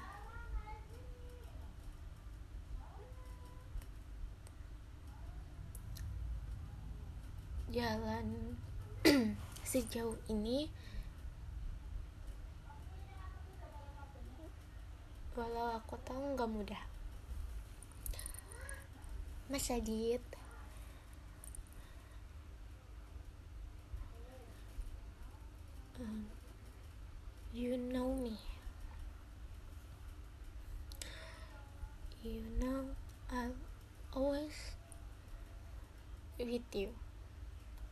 Jalan 7.70 8.56
sejauh 9.70 10.18
ini 10.26 10.66
walau 15.38 15.78
aku 15.78 15.94
tahu 16.02 16.34
nggak 16.34 16.50
mudah. 16.50 16.82
Mas 19.46 19.70
Adit. 19.70 20.24
Um, 26.02 26.26
you 27.54 27.78
know 27.78 28.10
me. 28.18 28.34
You 32.26 32.42
know 32.58 32.90
I'll 33.30 33.54
always 34.10 34.74
with 36.42 36.66
you 36.74 37.05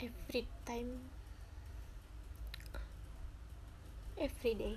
every 0.01 0.47
time. 0.67 0.99
Every 4.19 4.55
day. 4.55 4.77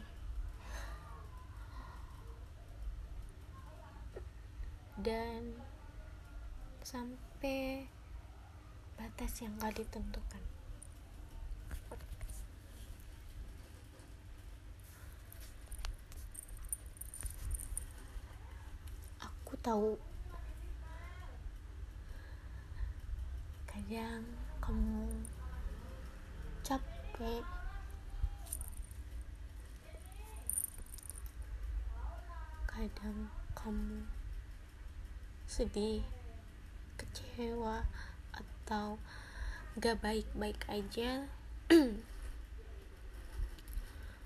Dan 4.98 5.62
sampai 6.82 7.86
batas 8.98 9.46
yang 9.46 9.54
gak 9.62 9.78
ditentukan. 9.78 10.44
Aku 19.22 19.54
tahu. 19.62 20.02
Kadang 23.70 24.47
kamu 24.68 25.08
capek. 26.60 27.40
Kadang 32.68 33.32
kamu 33.56 34.04
sedih 35.48 36.04
kecewa 37.00 37.88
atau 38.36 39.00
gak 39.80 40.04
baik-baik 40.04 40.60
aja. 40.68 41.32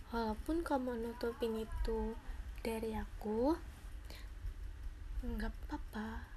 Walaupun 0.09 0.65
kamu 0.65 1.05
nutupin 1.05 1.53
itu 1.69 2.17
dari 2.65 2.97
aku 2.97 3.53
nggak 5.21 5.53
apa-apa 5.53 6.30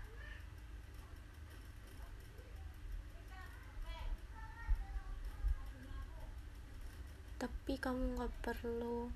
tapi 7.64 7.80
kamu 7.80 8.20
nggak 8.20 8.34
perlu 8.44 9.08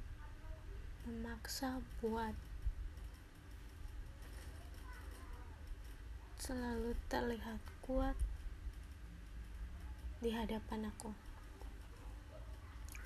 memaksa 1.04 1.84
buat 2.00 2.32
selalu 6.40 6.96
terlihat 7.12 7.60
kuat 7.84 8.16
di 10.24 10.32
hadapan 10.32 10.88
aku. 10.88 11.12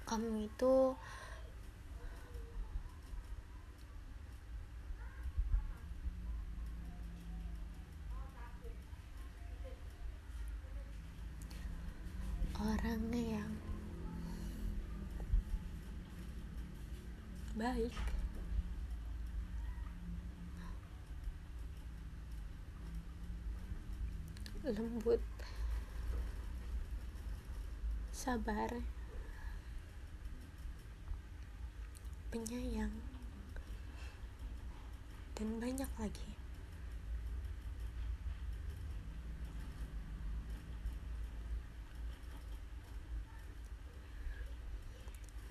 Kamu 0.07 0.47
itu 0.47 0.95
orang 12.63 13.03
yang 13.11 13.51
baik. 17.63 17.95
Lembut. 24.67 25.23
Sabar. 28.11 28.83
Penyayang. 32.35 32.91
Dan 35.39 35.63
banyak 35.63 35.91
lagi. 36.03 36.31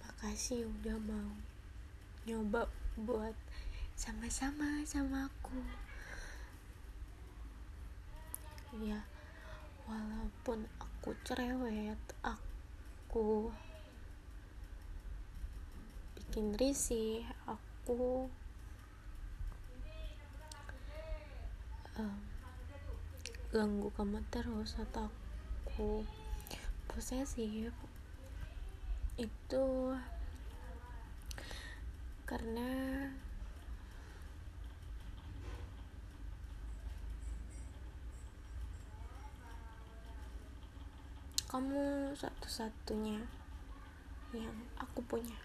Makasih 0.04 0.68
udah 0.68 1.00
mau 1.08 1.51
nyoba 2.28 2.70
buat 3.00 3.34
sama-sama 3.98 4.86
sama 4.86 5.30
aku. 5.30 5.58
Ya 8.82 9.04
walaupun 9.92 10.64
aku 10.80 11.12
cerewet 11.28 12.00
aku 12.24 13.52
bikin 16.16 16.56
risih 16.56 17.28
aku 17.44 18.32
em, 22.00 22.16
ganggu 23.52 23.92
kamu 24.00 24.24
terus 24.32 24.80
atau 24.80 25.12
aku 25.68 26.08
posesif 26.88 27.76
itu 29.20 29.66
karena 32.32 33.12
kamu 41.52 42.16
satu-satunya 42.16 43.20
yang 44.32 44.56
aku 44.80 45.04
punya 45.04 45.36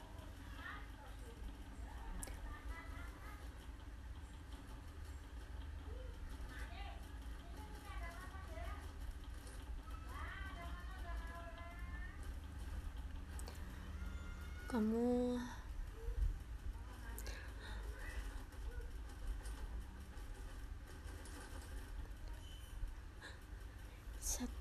kamu 14.71 15.35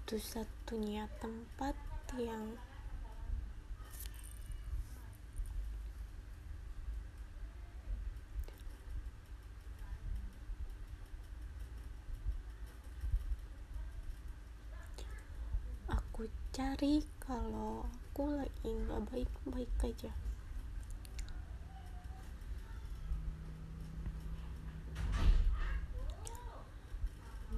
satu-satunya 0.05 1.09
tempat 1.17 1.73
yang 2.13 2.53
aku 15.89 16.29
cari 16.53 17.01
kalau 17.17 17.89
aku 17.89 18.29
lagi 18.29 18.69
nggak 18.69 19.01
baik-baik 19.09 19.73
aja. 19.81 20.13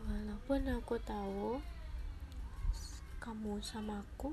Walaupun 0.08 0.64
aku 0.72 0.96
tahu 1.04 1.60
kamu 3.28 3.60
sama 3.60 4.00
aku. 4.00 4.32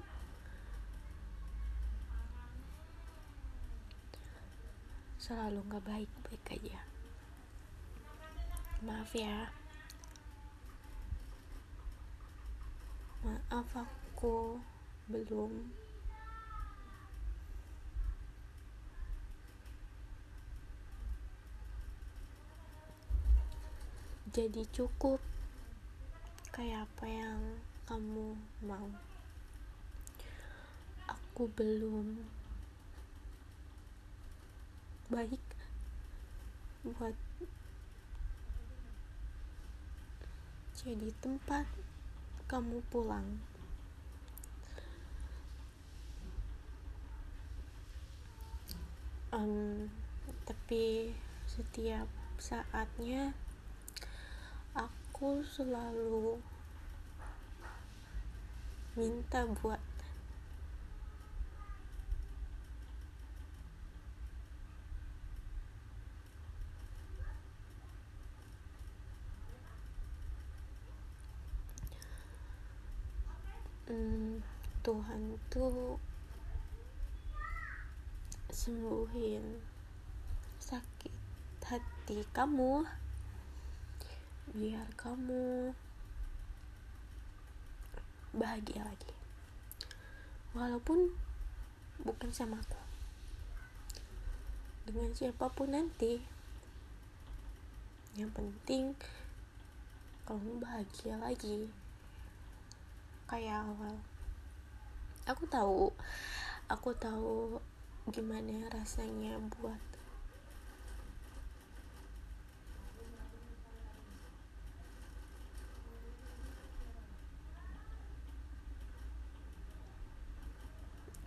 Selalu 5.18 5.66
nggak 5.66 5.82
baik-baik 5.82 6.46
aja. 6.54 6.78
Maaf 8.86 9.10
ya. 9.18 9.50
Maaf 13.26 13.66
aku 13.74 14.62
belum 15.10 15.74
jadi 24.30 24.62
cukup 24.70 25.18
kayak 26.54 26.86
apa 26.86 27.10
yang 27.10 27.42
kamu 27.84 28.32
mau. 28.64 28.88
Aku 31.04 31.48
belum. 31.52 32.24
Baik 35.12 35.42
buat 36.84 37.16
jadi 40.76 41.08
tempat 41.24 41.64
kamu 42.44 42.84
pulang. 42.92 43.40
Em, 49.32 49.88
tapi 50.44 51.16
setiap 51.48 52.04
saatnya 52.36 53.32
aku 54.76 55.40
selalu 55.40 56.36
minta 58.94 59.42
buat. 59.58 59.82
Hmm, 73.90 74.38
Tuhan 74.86 75.42
tuh 75.50 75.98
sembuhin 78.54 79.58
sakit 80.62 81.12
hati 81.66 82.22
kamu. 82.30 82.86
Biar 84.54 84.86
kamu 84.94 85.74
bahagia 88.34 88.82
lagi. 88.82 89.12
Walaupun 90.54 91.14
bukan 92.02 92.30
sama 92.34 92.58
aku. 92.58 92.80
Dengan 94.84 95.14
siapa 95.16 95.48
pun 95.48 95.72
nanti 95.72 96.20
yang 98.14 98.30
penting 98.30 98.94
kamu 100.26 100.60
bahagia 100.62 101.18
lagi. 101.18 101.70
Kayak 103.30 103.64
awal. 103.66 103.96
Aku 105.24 105.48
tahu 105.48 105.88
aku 106.68 106.90
tahu 106.96 107.58
gimana 108.12 108.68
rasanya 108.68 109.40
buat 109.60 109.93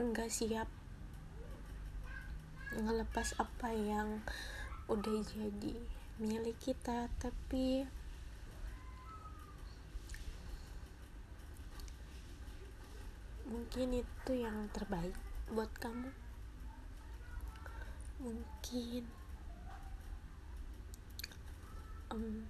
enggak 0.08 0.32
siap 0.32 0.72
ngelepas 2.72 3.36
apa 3.36 3.76
yang 3.76 4.24
udah 4.88 5.20
jadi 5.28 5.76
milik 6.16 6.56
kita 6.64 7.12
tapi 7.20 7.84
mungkin 13.48 14.00
itu 14.00 14.32
yang 14.32 14.68
terbaik 14.72 15.16
buat 15.52 15.72
kamu. 15.80 16.12
Mungkin 18.24 19.04
um, 22.12 22.48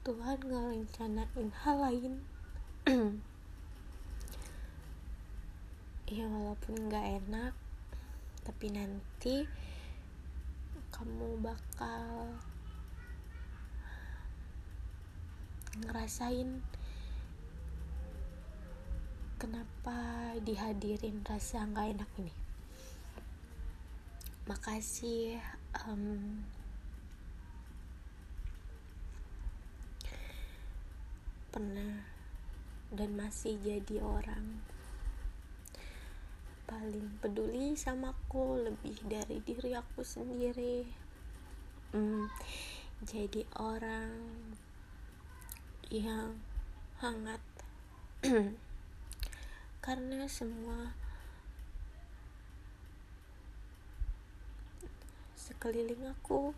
Tuhan 0.00 0.38
ngerencanain 0.44 1.48
hal 1.64 1.76
lain 1.76 2.12
ya 6.10 6.26
walaupun 6.26 6.90
nggak 6.90 7.22
enak 7.22 7.54
tapi 8.42 8.66
nanti 8.74 9.46
kamu 10.90 11.38
bakal 11.38 12.34
ngerasain 15.86 16.66
kenapa 19.38 20.34
dihadirin 20.42 21.22
rasa 21.22 21.62
nggak 21.62 21.94
enak 21.94 22.10
ini. 22.18 22.34
Makasih 24.50 25.38
um, 25.86 26.42
pernah 31.54 32.02
dan 32.90 33.14
masih 33.14 33.54
jadi 33.62 34.02
orang 34.02 34.58
paling 36.70 37.18
peduli 37.18 37.74
sama 37.74 38.14
aku 38.14 38.62
lebih 38.62 38.94
dari 39.10 39.42
diri 39.42 39.74
aku 39.74 40.06
sendiri. 40.06 40.86
Hmm, 41.90 42.30
jadi 43.02 43.42
orang 43.58 44.14
yang 45.90 46.38
hangat. 47.02 47.42
Karena 49.84 50.30
semua 50.30 50.94
sekeliling 55.34 56.06
aku 56.06 56.54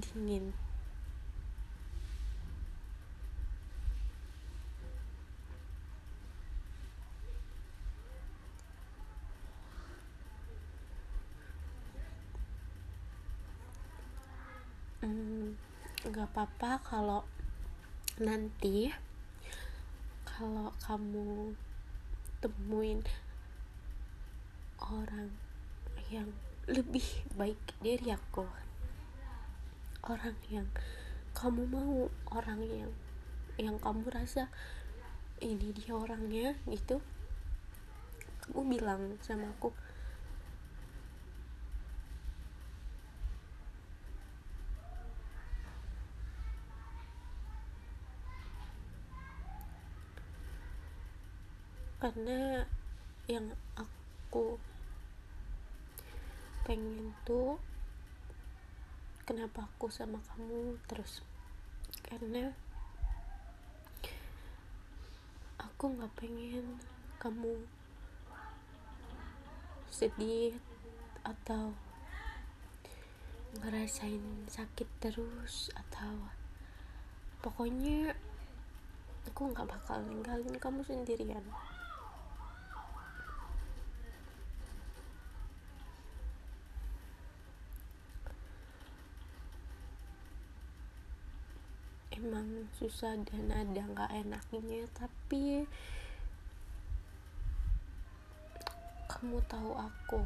dingin. 0.00 0.52
Hmm, 15.00 15.56
nggak 16.04 16.28
apa-apa 16.32 16.80
kalau 16.84 17.24
nanti 18.20 18.92
kalau 20.28 20.72
kamu 20.84 21.56
temuin 22.40 23.00
orang 24.80 25.32
yang 26.12 26.28
lebih 26.68 27.04
baik 27.36 27.56
dari 27.80 28.12
aku 28.12 28.69
orang 30.06 30.36
yang 30.48 30.68
kamu 31.36 31.68
mau 31.68 32.08
orang 32.32 32.60
yang 32.64 32.92
yang 33.60 33.76
kamu 33.76 34.08
rasa 34.08 34.48
ini 35.40 35.72
dia 35.72 35.92
orangnya 35.92 36.56
gitu. 36.68 37.00
Kamu 38.44 38.60
bilang 38.68 39.20
sama 39.20 39.52
aku 39.52 39.72
karena 52.00 52.64
yang 53.28 53.52
aku 53.76 54.56
pengen 56.64 57.12
tuh 57.28 57.60
kenapa 59.30 59.62
aku 59.62 59.86
sama 59.86 60.18
kamu 60.34 60.74
terus? 60.90 61.22
Karena 62.02 62.50
aku 65.54 65.94
nggak 65.94 66.10
pengen 66.18 66.82
kamu 67.22 67.62
sedih 69.86 70.58
atau 71.22 71.70
ngerasain 73.62 74.50
sakit 74.50 74.90
terus 74.98 75.70
atau 75.78 76.26
pokoknya 77.38 78.18
aku 79.30 79.54
nggak 79.54 79.70
bakal 79.70 80.02
ninggalin 80.10 80.58
kamu 80.58 80.82
sendirian 80.82 81.46
emang 92.20 92.68
susah 92.76 93.16
dan 93.24 93.48
ada 93.48 93.80
nggak 93.80 94.12
enaknya 94.12 94.84
tapi 94.92 95.64
kamu 99.08 99.40
tahu 99.48 99.72
aku. 99.72 100.20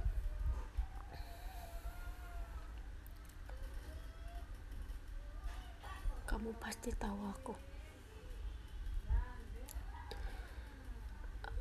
Kamu 6.26 6.50
pasti 6.58 6.90
tahu 6.98 7.18
aku. 7.30 7.54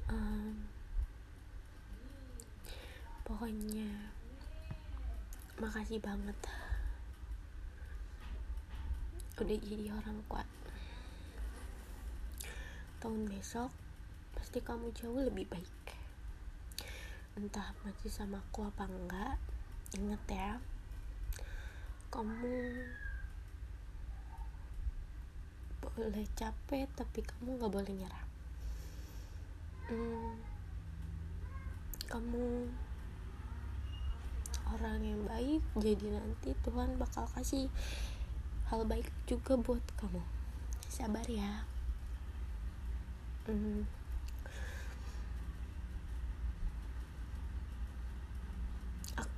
Um, 0.10 0.66
pokoknya 3.22 4.14
makasih 5.62 6.02
banget 6.02 6.38
udah 9.34 9.58
jadi 9.58 9.90
orang 9.90 10.22
kuat. 10.30 10.46
Tahun 13.02 13.22
besok 13.26 13.74
pasti 14.38 14.62
kamu 14.62 14.94
jauh 14.94 15.18
lebih 15.18 15.50
baik. 15.50 15.82
Entah 17.34 17.74
masih 17.82 18.14
sama 18.14 18.38
aku 18.46 18.70
apa 18.70 18.86
enggak 18.86 19.42
inget 19.98 20.24
ya. 20.30 20.52
Kamu 22.14 22.54
boleh 25.94 26.26
capek 26.38 26.90
tapi 26.94 27.26
kamu 27.26 27.58
nggak 27.58 27.74
boleh 27.74 27.94
nyerah. 27.94 28.26
Hmm, 29.90 30.38
kamu 32.10 32.70
orang 34.74 35.00
yang 35.06 35.22
baik 35.30 35.62
jadi 35.78 36.18
nanti 36.18 36.58
Tuhan 36.66 36.98
bakal 36.98 37.30
kasih 37.38 37.70
hal 38.72 38.88
baik 38.88 39.12
juga 39.26 39.60
buat 39.60 39.84
kamu. 40.00 40.22
Sabar 40.88 41.26
ya. 41.26 41.66
Hmm. 43.50 43.84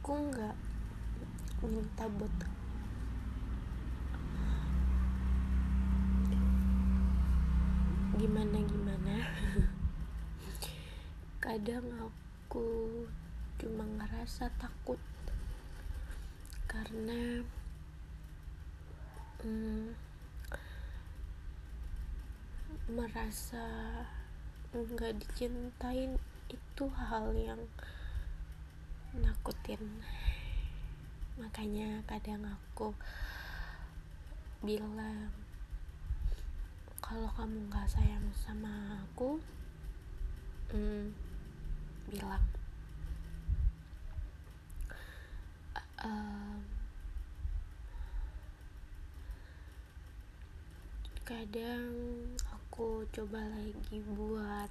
aku 0.05 0.29
nggak 0.29 0.53
minta 1.65 2.05
buat 2.05 2.29
gimana 8.13 8.57
gimana 8.61 9.15
kadang 11.43 11.89
aku 11.97 12.65
cuma 13.57 13.81
ngerasa 13.97 14.53
takut 14.61 15.01
karena 16.69 17.41
hmm, 19.45 19.93
merasa 22.89 23.61
nggak 24.73 25.21
dicintain 25.21 26.17
itu 26.49 26.85
hal 26.89 27.29
yang 27.37 27.61
nakutin. 29.13 30.01
Makanya 31.37 32.01
kadang 32.09 32.41
aku 32.49 32.89
bilang 34.65 35.29
kalau 36.97 37.29
kamu 37.37 37.69
nggak 37.69 37.85
sayang 37.85 38.25
sama 38.33 38.97
aku 38.97 39.37
hmm, 40.73 41.13
bilang 42.09 42.41
um, 46.01 46.74
kadang 51.25 51.89
aku 52.53 53.01
coba 53.09 53.41
lagi 53.49 53.97
buat 54.13 54.69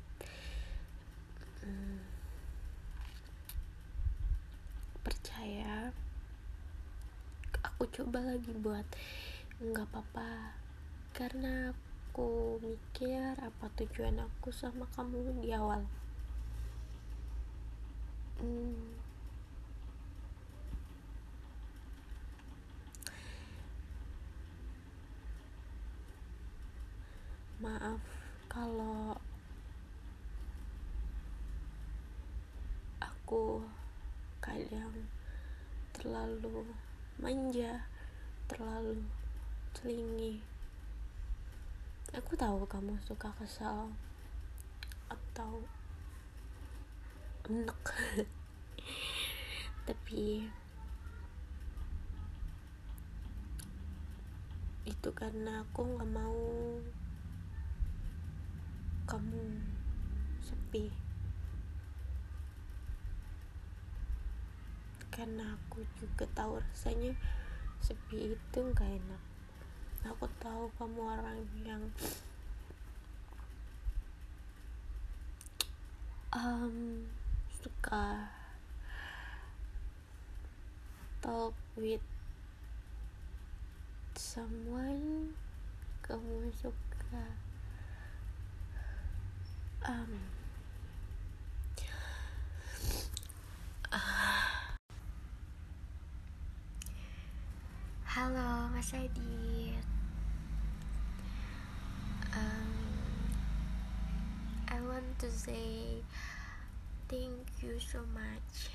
hmm, 1.66 1.98
percaya 5.02 5.90
aku 7.58 7.90
coba 7.90 8.22
lagi 8.22 8.54
buat 8.62 8.86
nggak 9.58 9.82
apa-apa. 9.82 10.54
Karena 11.10 11.74
aku 11.74 12.62
mikir 12.62 13.34
apa 13.34 13.66
tujuan 13.82 14.22
aku 14.22 14.54
sama 14.54 14.86
kamu 14.94 15.42
di 15.42 15.50
awal. 15.50 15.82
Hmm, 18.38 18.94
maaf 27.64 27.96
kalau 28.44 29.16
aku 33.00 33.64
kadang 34.44 35.08
terlalu 35.96 36.68
manja 37.16 37.88
terlalu 38.44 39.00
celingi 39.72 40.44
aku 42.14 42.36
tahu 42.38 42.62
kamu 42.68 42.94
suka 43.02 43.32
kesal 43.34 43.90
atau 45.10 45.66
enek. 47.50 47.82
Tapi 49.88 50.46
itu 54.86 55.10
karena 55.10 55.66
aku 55.66 55.80
nggak 55.82 56.10
mau 56.14 56.38
kamu 59.04 59.60
sepi. 60.40 60.88
Karena 65.12 65.54
aku 65.54 65.86
juga 66.00 66.26
tahu 66.34 66.58
rasanya 66.58 67.12
sepi 67.84 68.34
itu 68.34 68.58
nggak 68.58 68.90
enak. 68.98 69.22
Aku 70.04 70.28
tahu 70.40 70.68
kamu 70.76 71.00
orang 71.00 71.40
yang 71.64 71.82
um, 76.34 77.06
suka 77.62 78.28
talk 81.22 81.54
with 81.78 82.02
someone 84.18 85.32
kamu 86.02 86.52
suka 86.58 87.22
um, 89.86 90.12
Mas 98.84 99.00
Adit 99.00 99.80
um, 102.36 102.76
I 104.68 104.76
want 104.84 105.08
to 105.24 105.32
say 105.32 106.04
thank 107.08 107.48
you 107.64 107.80
so 107.80 108.04
much. 108.12 108.68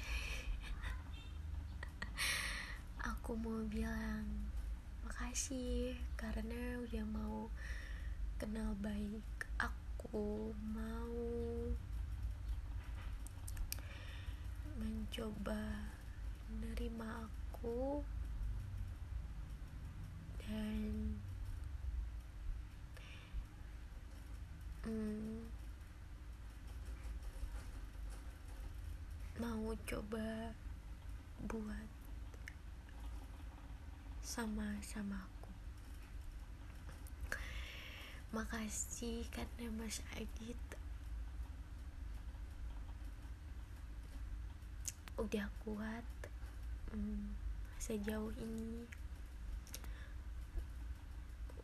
Aku 3.13 3.37
mau 3.37 3.61
bilang 3.69 4.25
makasih 5.05 5.93
karena 6.17 6.81
udah 6.89 7.05
mau 7.05 7.53
kenal 8.41 8.73
baik 8.81 9.45
aku 9.61 10.57
mau 10.73 11.21
mencoba 14.73 15.85
menerima 16.49 17.29
aku 17.29 18.01
hmm, 20.49 21.05
mau 29.37 29.77
coba 29.85 30.57
buat 31.45 31.89
sama-sama 34.25 35.21
aku. 35.21 35.51
Makasih 38.33 39.25
karena 39.29 39.69
Mas 39.77 40.01
Adit 40.17 40.57
udah 45.19 45.51
kuat 45.61 46.07
hmm, 46.89 47.35
sejauh 47.77 48.33
ini 48.39 48.87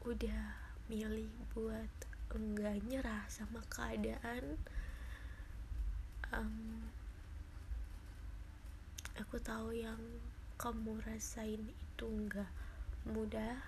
udah 0.05 0.53
milih 0.85 1.33
buat 1.57 1.89
enggak 2.29 2.77
nyerah 2.85 3.25
sama 3.25 3.57
keadaan 3.73 4.53
um, 6.29 6.85
aku 9.17 9.41
tahu 9.41 9.73
yang 9.73 9.97
kamu 10.61 11.01
rasain 11.03 11.61
itu 11.73 12.05
enggak 12.05 12.51
mudah. 13.05 13.59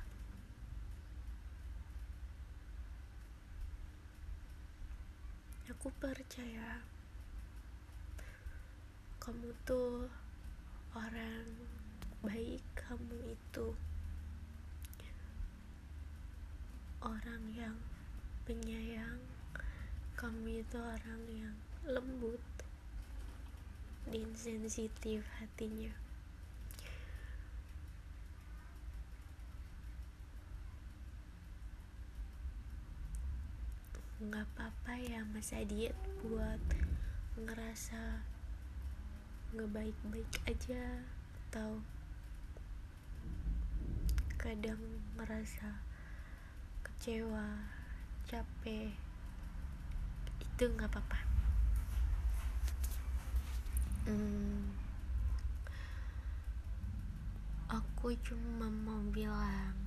Aku 5.67 5.91
percaya 5.99 6.79
kamu 9.19 9.51
tuh 9.67 10.07
orang 10.95 11.47
baik 12.23 12.63
kamu 12.73 13.35
itu 13.35 13.75
orang 17.07 17.43
yang 17.55 17.75
penyayang 18.43 19.23
kami 20.19 20.59
itu 20.59 20.75
orang 20.75 21.23
yang 21.31 21.55
lembut 21.87 22.43
dan 24.11 24.27
sensitif 24.35 25.23
hatinya. 25.39 25.95
Nggak 34.19 34.43
apa-apa 34.51 34.99
ya 34.99 35.23
mas 35.31 35.55
Adit 35.55 35.95
buat 36.27 36.59
ngerasa 37.39 38.19
nggak 39.55 39.71
baik-baik 39.71 40.31
aja 40.43 41.07
atau 41.47 41.79
kadang 44.35 44.81
ngerasa 45.15 45.86
kecewa 46.97 47.45
capek 48.25 48.89
itu 50.41 50.63
nggak 50.65 50.89
apa-apa. 50.89 51.19
Hmm, 54.09 54.73
aku 57.69 58.17
cuma 58.25 58.65
mau 58.81 58.97
bilang 59.13 59.77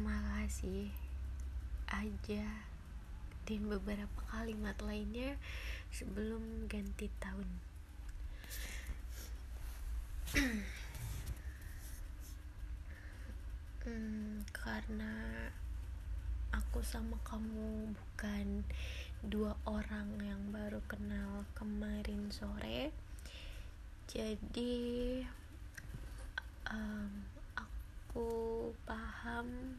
makasih 0.00 0.88
aja 1.92 2.48
dan 3.44 3.60
beberapa 3.68 4.24
kalimat 4.32 4.80
lainnya 4.80 5.36
sebelum 5.92 6.64
ganti 6.64 7.12
tahun 7.20 7.71
hmm, 10.32 10.64
karena 14.48 15.12
aku 16.56 16.80
sama 16.80 17.20
kamu 17.20 17.92
bukan 17.92 18.64
dua 19.20 19.52
orang 19.68 20.08
yang 20.24 20.40
baru 20.48 20.80
kenal 20.88 21.44
kemarin 21.52 22.32
sore. 22.32 22.96
Jadi 24.08 25.20
um, 26.72 27.12
aku 27.52 28.72
paham 28.88 29.76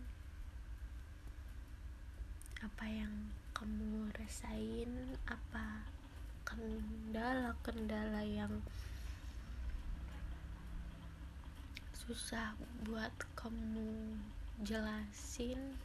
apa 2.62 2.86
yang 2.86 3.34
kamu 3.58 4.06
rasain 4.22 5.18
apa 5.26 5.82
kendala-kendala 6.46 8.22
yang 8.22 8.62
susah 12.04 12.52
buat 12.84 13.16
kamu 13.32 14.20
jelasin. 14.68 15.80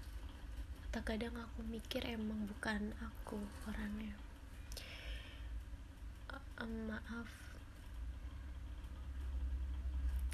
Terkadang 0.91 1.31
aku 1.39 1.62
mikir 1.71 2.03
emang 2.03 2.43
bukan 2.51 2.91
aku 2.99 3.39
orangnya. 3.71 4.19
Um, 6.59 6.91
maaf. 6.91 7.31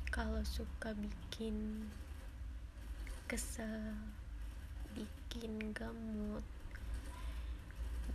Kalau 0.08 0.40
suka 0.40 0.96
bikin 0.96 1.84
kesel 3.28 3.92
bikin 4.96 5.76
gamut 5.76 6.46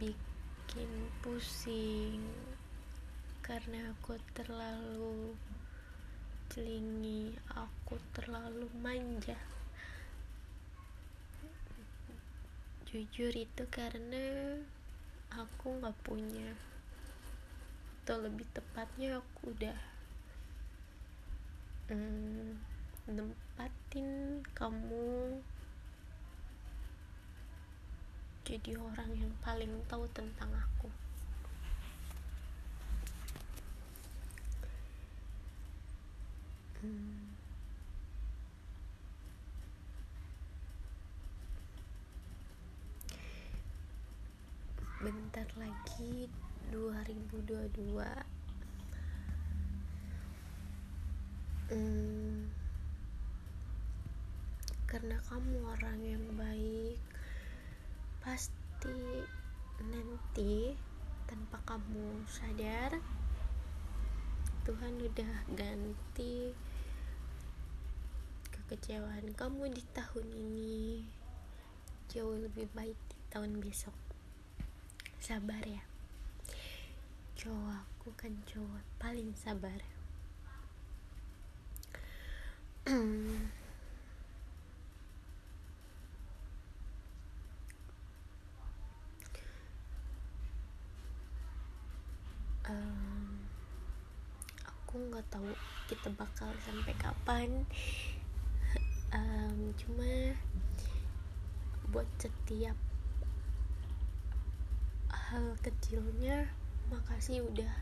bikin 0.01 0.89
pusing 1.21 2.25
karena 3.45 3.93
aku 3.93 4.17
terlalu 4.33 5.37
celingi 6.49 7.37
aku 7.53 8.01
terlalu 8.11 8.65
manja. 8.81 9.37
Jujur 12.89 13.31
itu 13.31 13.63
karena 13.69 14.57
aku 15.29 15.77
nggak 15.77 15.93
punya 16.01 16.57
atau 18.09 18.25
lebih 18.25 18.49
tepatnya 18.57 19.21
aku 19.21 19.53
udah 19.53 19.77
mm, 21.93 22.57
nempatin 23.05 24.41
kamu 24.57 25.37
jadi 28.49 28.81
orang 28.81 29.13
yang 29.13 29.29
paling 29.45 29.69
tahu 29.85 30.09
tentang 30.09 30.49
aku 30.57 30.89
bentar 45.03 45.43
lagi 45.59 46.31
2022 46.71 47.99
hmm, 51.67 52.47
karena 54.87 55.19
kamu 55.27 55.59
orang 55.59 55.99
yang 55.99 56.23
baik 56.39 56.95
pasti 58.23 59.27
nanti 59.83 60.79
tanpa 61.27 61.59
kamu 61.67 62.23
sadar 62.23 63.03
Tuhan 64.63 64.95
udah 64.95 65.35
ganti 65.59 66.55
kekecewaan 68.69 69.33
kamu 69.33 69.73
di 69.73 69.81
tahun 69.97 70.29
ini. 70.29 71.01
Jauh 72.13 72.37
lebih 72.37 72.69
baik 72.77 72.93
di 73.09 73.17
tahun 73.33 73.57
besok. 73.57 73.97
Sabar 75.17 75.65
ya. 75.65 75.81
Cowok 77.33 77.81
aku 77.81 78.13
kan 78.13 78.37
cowok 78.45 78.85
paling 79.01 79.33
sabar. 79.33 79.81
Aku 94.89 94.97
nggak 95.09 95.25
tahu 95.33 95.49
kita 95.89 96.13
bakal 96.13 96.53
sampai 96.65 96.93
kapan 96.97 97.65
um, 99.13 99.73
cuma 99.77 100.33
buat 101.89 102.05
setiap 102.21 102.77
hal 105.09 105.57
kecilnya 105.61 106.49
makasih 106.89 107.45
udah 107.45 107.73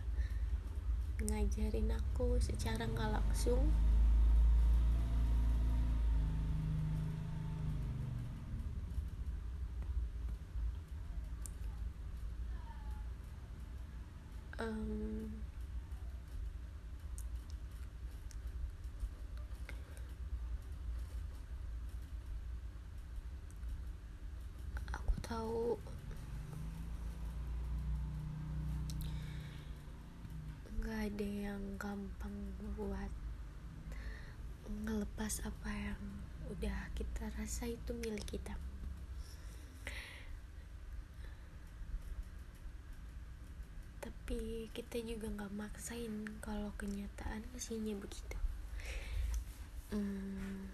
ngajarin 1.17 1.91
aku 1.91 2.39
secara 2.39 2.87
nggak 2.87 3.19
langsung 3.19 3.71
um, 14.59 15.29
aku 24.89 25.13
tahu 25.21 25.77
nggak 30.81 30.99
ada 31.13 31.27
yang 31.27 31.61
gampang 31.77 32.37
buat 32.73 33.11
ngelepas 34.67 35.45
apa 35.45 35.69
yang 35.69 36.01
udah 36.57 36.89
kita 36.97 37.29
rasa 37.37 37.69
itu 37.69 37.93
milik 37.93 38.25
kita. 38.25 38.57
Tapi 44.01 44.67
kita 44.73 44.97
juga 45.05 45.29
nggak 45.29 45.53
maksain 45.53 46.25
kalau 46.41 46.73
kenyataan 46.81 47.45
aslinya 47.53 47.93
begitu. 48.01 48.37
Hmm, 49.93 50.67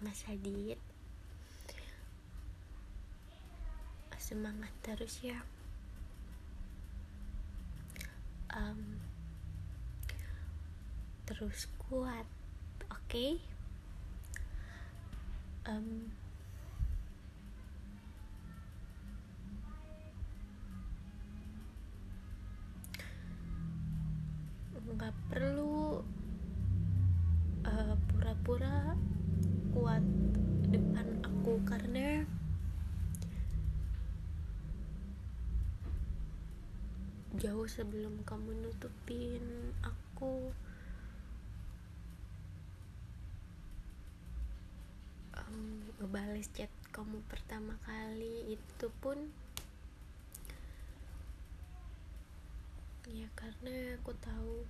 Mas 0.00 0.24
Adit 0.26 0.80
semangat 4.22 4.70
terus 4.86 5.18
ya. 5.20 5.42
Um, 8.54 8.96
terus 11.28 11.66
kuat 11.76 12.24
oke? 12.86 13.02
okay? 13.10 13.51
Um, 15.66 16.10
nggak 24.92 25.14
perlu 25.32 26.04
uh, 27.64 27.94
pura-pura 28.10 28.94
kuat 29.72 30.04
depan 30.68 31.06
aku 31.24 31.58
karena 31.64 32.28
jauh 37.40 37.66
sebelum 37.66 38.20
kamu 38.28 38.52
nutupin 38.62 39.72
aku 39.80 40.52
um, 45.34 45.82
ngebales 45.98 46.41
chat 46.52 46.68
kamu 46.92 47.24
pertama 47.32 47.72
kali 47.88 48.52
itu 48.60 48.86
pun 49.00 49.16
ya 53.08 53.28
karena 53.32 53.96
aku 53.96 54.12
tahu 54.20 54.68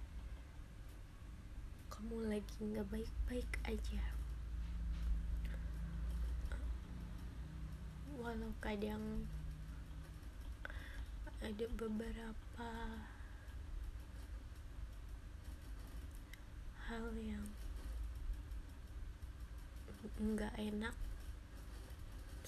kamu 1.90 2.34
lagi 2.34 2.58
nggak 2.58 2.86
baik-baik 2.90 3.50
aja. 3.62 4.02
Walau 8.18 8.50
kadang 8.58 9.26
ada 11.42 11.66
beberapa 11.78 12.70
hal 16.90 17.06
yang 17.18 17.46
nggak 20.18 20.54
enak 20.58 20.94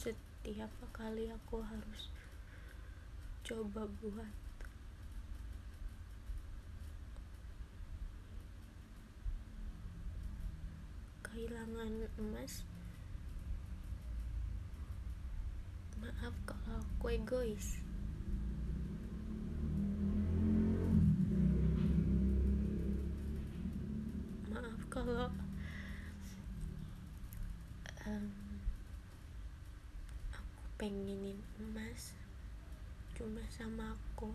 setiap 0.04 0.68
kali 0.92 1.32
aku 1.32 1.64
harus 1.64 2.12
coba 3.40 3.88
buat 4.04 4.32
kehilangan 11.24 12.12
emas 12.20 12.68
maaf 16.04 16.36
kalau 16.44 16.84
aku 16.84 17.06
egois. 17.16 17.80
Maaf 24.52 24.80
kalau 24.92 24.92
kalau 24.92 25.32
em, 28.04 28.24
aku 30.28 30.52
pengenin 30.84 31.40
emas 31.56 32.12
cuma 33.16 33.40
sama 33.48 33.96
aku. 33.96 34.28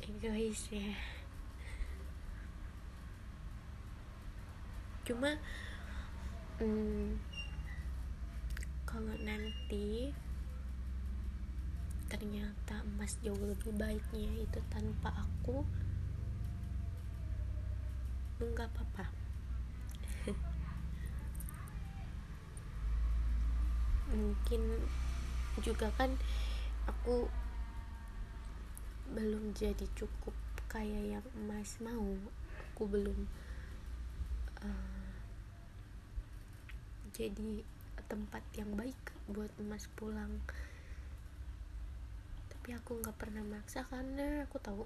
Egois 0.00 0.64
ya. 0.72 0.96
Cuma 5.04 5.36
mm, 6.64 7.20
kalau 8.88 9.12
nanti 9.28 10.16
ternyata 12.08 12.80
emas 12.96 13.20
jauh 13.20 13.44
lebih 13.44 13.76
baiknya 13.76 14.40
itu 14.40 14.60
tanpa 14.72 15.12
aku 15.28 15.68
enggak 18.40 18.72
apa-apa 18.72 19.19
mungkin 24.10 24.62
juga 25.62 25.90
kan 25.94 26.14
aku 26.86 27.30
belum 29.10 29.50
jadi 29.58 29.86
cukup 29.98 30.34
kayak 30.70 31.18
yang 31.18 31.26
emas 31.42 31.82
mau. 31.82 32.14
Aku 32.70 32.86
belum 32.86 33.26
eh, 34.62 35.10
jadi 37.10 37.66
tempat 38.10 38.42
yang 38.58 38.74
baik 38.78 38.98
buat 39.30 39.50
emas 39.58 39.86
pulang. 39.98 40.42
Tapi 42.50 42.74
aku 42.74 43.02
nggak 43.02 43.18
pernah 43.18 43.42
maksa 43.46 43.86
karena 43.86 44.46
aku 44.46 44.58
tahu 44.62 44.82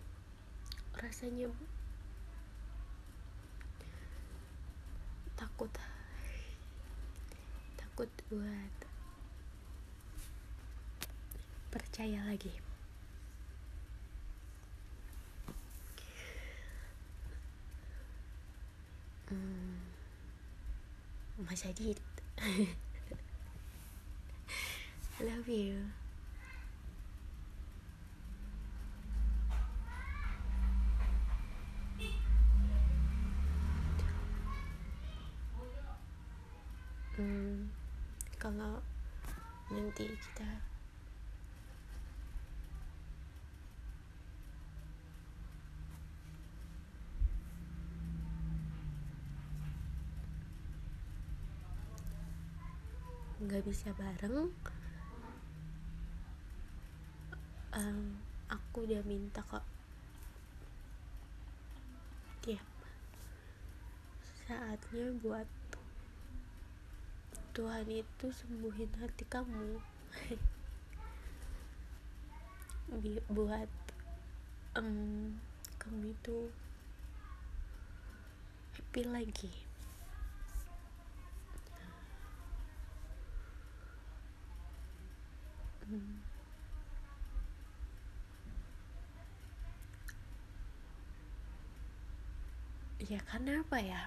rasanya 0.96 1.52
takut. 5.36 5.72
Takut 7.76 8.10
buat 8.32 8.83
percaya 11.74 12.22
lagi. 12.30 12.54
Hmm, 19.26 19.82
Mas 21.42 21.66
Adit. 21.66 21.98
Love 25.18 25.50
you. 25.50 25.90
Hmm, 37.18 37.70
kalau 38.38 38.82
nanti 39.70 40.10
kita 40.18 40.73
nggak 53.42 53.66
bisa 53.66 53.90
bareng 53.98 54.54
em, 57.74 58.14
aku 58.46 58.86
udah 58.86 59.02
minta 59.02 59.42
kok. 59.42 59.66
Tiap 62.46 62.62
saatnya 64.46 65.10
buat 65.18 65.48
Tuhan 67.54 67.86
itu 67.90 68.26
sembuhin 68.30 68.90
hati 69.02 69.24
kamu. 69.26 69.82
Buat 73.34 73.72
em, 74.78 75.34
kamu 75.82 76.14
itu 76.14 76.38
happy 78.78 79.02
lagi 79.02 79.63
ya 93.04 93.20
karena 93.28 93.60
apa 93.60 93.78
ya? 93.84 94.02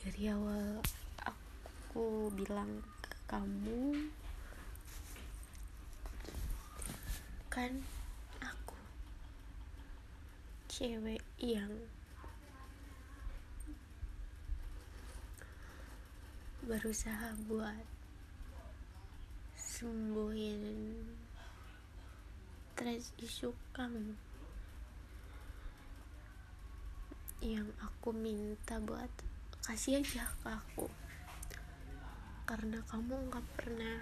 Dari 0.00 0.32
awal 0.32 0.80
aku 1.20 2.32
bilang 2.32 2.80
ke 3.04 3.14
kamu 3.28 4.10
kan 7.52 7.70
aku 8.42 8.74
cewek 10.66 11.22
yang 11.38 11.70
berusaha 16.64 17.36
buat 17.46 17.93
sembuhin 19.84 20.64
trust 22.72 23.12
isu 23.20 23.52
kamu 23.76 24.16
yang 27.44 27.68
aku 27.84 28.16
minta 28.16 28.80
buat 28.80 29.12
kasih 29.60 30.00
aja 30.00 30.24
ke 30.40 30.48
aku. 30.48 30.88
Karena 32.48 32.80
kamu 32.88 33.28
nggak 33.28 33.44
pernah 33.60 34.00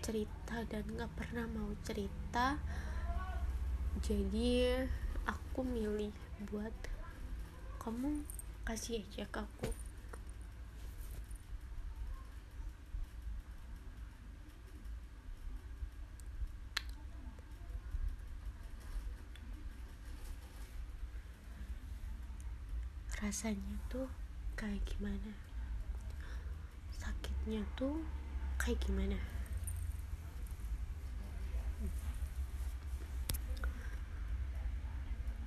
cerita 0.00 0.64
dan 0.72 0.88
nggak 0.88 1.12
pernah 1.12 1.44
mau 1.44 1.68
cerita 1.84 2.56
jadi 4.00 4.88
aku 5.28 5.68
milih 5.68 6.16
buat 6.48 6.72
kamu 7.76 8.24
kasih 8.64 9.04
aja 9.04 9.28
ke 9.28 9.44
aku 9.44 9.83
rasanya 23.24 23.80
tuh 23.88 24.04
kayak 24.52 24.84
gimana? 24.84 25.32
Sakitnya 26.92 27.64
tuh 27.72 28.04
kayak 28.60 28.76
gimana? 28.84 29.16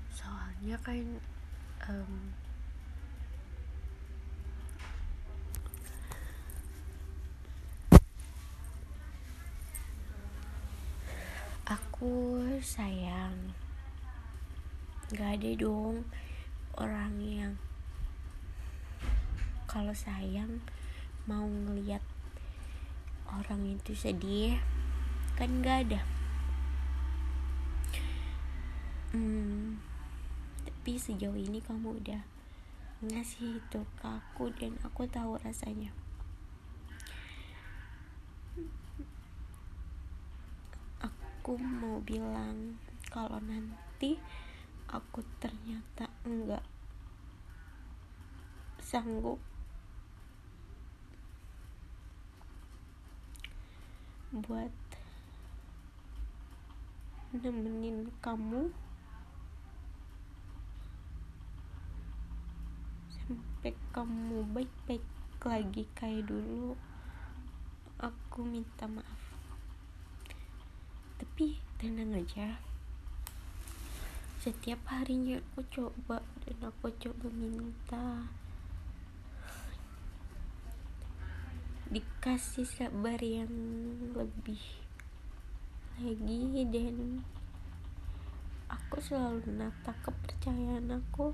Soalnya 0.10 0.74
kan 0.82 1.22
em, 1.86 2.14
aku 11.70 12.42
sayang. 12.58 13.54
Gak 15.14 15.38
ada 15.38 15.52
dong 15.54 16.02
orang 16.74 17.14
yang 17.22 17.54
kalau 19.68 19.92
sayang 19.92 20.64
mau 21.28 21.44
ngeliat 21.44 22.00
orang 23.28 23.76
itu 23.76 23.92
sedih 23.92 24.56
kan 25.36 25.60
gak 25.60 25.92
ada. 25.92 26.02
Hmm, 29.12 29.84
tapi 30.64 30.96
sejauh 30.96 31.36
ini 31.36 31.60
kamu 31.60 32.00
udah 32.00 32.24
ngasih 33.04 33.60
itu 33.60 33.80
ke 34.00 34.08
aku 34.08 34.50
dan 34.56 34.74
aku 34.88 35.04
tahu 35.06 35.36
rasanya. 35.44 35.92
Aku 41.04 41.60
mau 41.60 42.00
bilang 42.02 42.80
kalau 43.12 43.38
nanti 43.44 44.16
aku 44.88 45.24
ternyata 45.44 46.08
enggak 46.24 46.64
sanggup 48.80 49.40
buat 54.36 54.74
nemenin 57.32 58.12
kamu 58.20 58.72
sampai 63.12 63.74
kamu 63.96 64.48
baik-baik 64.52 65.04
lagi 65.48 65.88
kayak 65.96 66.28
dulu. 66.28 66.76
Aku 68.04 68.44
minta 68.44 68.84
maaf. 68.86 69.22
Tapi 71.18 71.56
tenang 71.80 72.14
aja. 72.20 72.60
Setiap 74.44 74.84
harinya 74.92 75.40
aku 75.40 75.64
coba 75.72 76.20
dan 76.44 76.58
aku 76.68 76.92
coba 77.00 77.28
minta 77.32 78.28
dikasih 81.88 82.68
sabar 82.68 83.16
yang 83.24 83.48
lebih 84.12 84.60
lagi 85.96 86.68
dan 86.68 87.24
aku 88.68 89.00
selalu 89.00 89.48
nata 89.56 89.96
kepercayaan 90.04 90.92
aku 90.92 91.32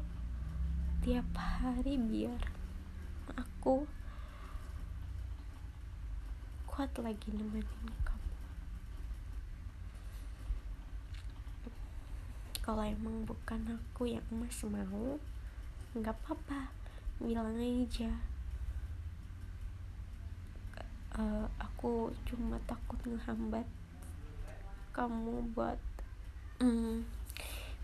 tiap 1.01 1.25
hari 1.33 1.97
biar 1.97 2.37
aku 3.33 3.89
kuat 6.69 6.93
lagi 7.01 7.33
nemenin 7.33 7.89
kamu. 8.05 8.33
Kalau 12.61 12.85
emang 12.85 13.25
bukan 13.25 13.73
aku 13.73 14.05
yang 14.05 14.25
mas 14.29 14.61
mau 14.69 15.17
nggak 15.97 16.13
apa-apa. 16.13 16.69
Bilang 17.17 17.57
aja 17.57 18.32
uh, 21.17 21.45
aku 21.61 22.09
cuma 22.25 22.57
takut 22.65 22.97
ngehambat 23.05 23.65
kamu 24.93 25.45
buat 25.53 25.81
mm, 26.61 27.05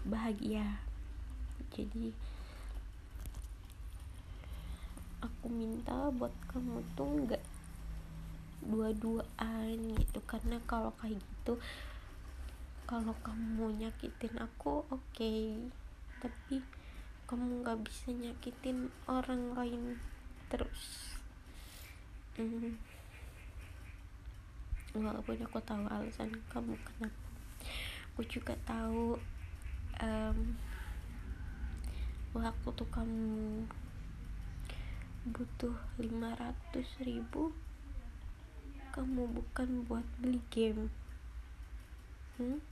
bahagia 0.05 0.81
jadi 1.69 2.13
aku 5.19 5.45
minta 5.51 6.09
buat 6.15 6.33
kamu 6.49 6.81
tuh 6.95 7.09
nggak 7.27 7.43
dua-duaan 8.59 9.77
gitu 9.97 10.19
karena 10.27 10.57
kalau 10.67 10.91
kayak 10.99 11.19
gitu 11.19 11.59
kalau 12.89 13.13
kamu 13.21 13.77
nyakitin 13.77 14.35
aku 14.41 14.81
oke 14.89 14.99
okay. 15.13 15.55
tapi 16.19 16.65
kamu 17.29 17.61
nggak 17.61 17.79
bisa 17.85 18.09
nyakitin 18.09 18.89
orang 19.05 19.53
lain 19.53 20.01
terus 20.49 21.13
mm. 22.41 22.88
Walaupun 24.97 25.37
aku 25.41 25.59
tahu 25.61 25.85
alasan 25.89 26.31
kamu 26.49 26.73
kenapa. 26.81 27.27
Aku 28.13 28.21
juga 28.25 28.53
tahu 28.65 29.17
um, 30.01 30.37
waktu 32.33 32.67
tuh 32.73 32.89
kamu 32.89 33.65
butuh 35.29 35.75
500 36.01 37.05
ribu 37.05 37.53
kamu 38.89 39.29
bukan 39.29 39.85
buat 39.85 40.05
beli 40.17 40.41
game. 40.49 40.89
Hmm? 42.39 42.63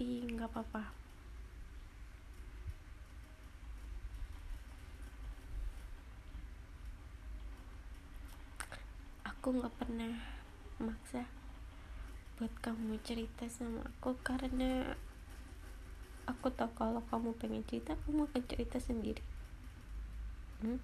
tapi 0.00 0.32
nggak 0.32 0.48
apa-apa 0.48 0.99
aku 9.40 9.56
nggak 9.56 9.72
pernah 9.80 10.20
maksa 10.76 11.24
buat 12.36 12.52
kamu 12.60 13.00
cerita 13.00 13.48
sama 13.48 13.88
aku 13.88 14.12
karena 14.20 14.92
aku 16.28 16.52
tahu 16.52 16.68
kalau 16.76 17.00
kamu 17.08 17.32
pengen 17.40 17.64
cerita 17.64 17.96
kamu 18.04 18.28
akan 18.28 18.44
cerita 18.44 18.76
sendiri. 18.76 19.24
Hmm? 20.60 20.76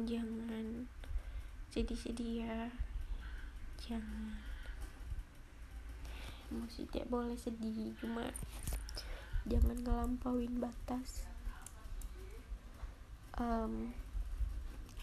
jangan 0.00 0.88
sedih-sedih 1.76 2.48
ya. 2.48 2.72
Jangan. 3.84 4.40
Masih 6.56 6.88
tidak 6.88 7.12
boleh 7.12 7.36
sedih 7.36 7.92
cuma 8.00 8.32
jangan 9.44 9.76
ngelampauin 9.84 10.56
batas. 10.56 11.28
Um, 13.36 13.92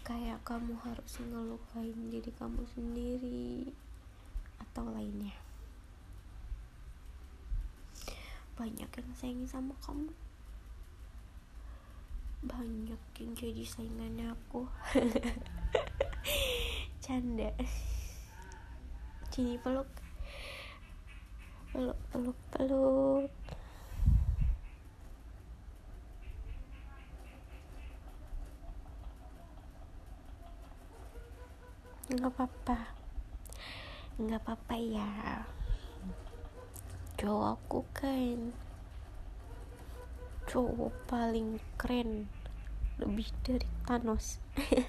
kayak 0.03 0.43
kamu 0.43 0.75
harus 0.83 1.15
ngelukain 1.23 2.11
diri 2.11 2.27
kamu 2.35 2.67
sendiri 2.75 3.71
atau 4.59 4.83
lainnya. 4.91 5.31
Banyak 8.59 8.91
yang 8.91 9.11
sayang 9.15 9.47
sama 9.47 9.71
kamu. 9.79 10.11
Banyak 12.43 12.99
yang 13.15 13.31
jadi 13.31 13.63
saingannya 13.63 14.35
aku. 14.35 14.67
Canda. 17.03 17.55
Sini 19.31 19.55
peluk. 19.63 19.87
Peluk 21.71 21.99
peluk 22.11 22.39
peluk 22.51 23.31
nggak 32.11 32.35
apa-apa. 32.35 32.77
Nggak 34.19 34.41
apa-apa 34.43 34.75
ya. 34.75 35.11
Cowokku 37.15 37.87
kan 37.95 38.51
cowok 40.43 40.91
paling 41.07 41.63
keren 41.79 42.27
lebih 42.99 43.31
dari 43.47 43.63
Thanos. 43.87 44.43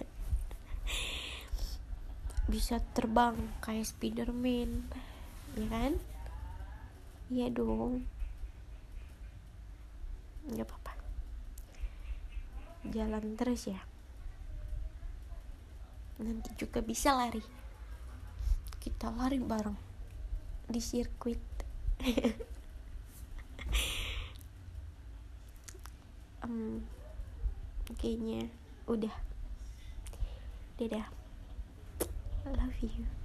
Bisa 2.50 2.82
terbang 2.98 3.38
kayak 3.62 3.86
Spiderman 3.86 4.90
ya 5.54 5.66
kan? 5.70 5.94
Iya 7.30 7.46
dong. 7.54 8.10
Nggak 10.50 10.66
apa-apa. 10.66 10.92
Jalan 12.90 13.38
terus 13.38 13.70
ya 13.70 13.93
nanti 16.20 16.50
juga 16.54 16.84
bisa 16.84 17.16
lari. 17.16 17.42
Kita 18.78 19.10
lari 19.10 19.40
bareng 19.40 19.78
di 20.68 20.80
sirkuit. 20.80 21.42
Um, 26.44 26.84
kayaknya 27.96 28.52
udah. 28.84 29.16
Dadah. 30.76 31.08
Love 32.44 32.84
you 32.84 33.23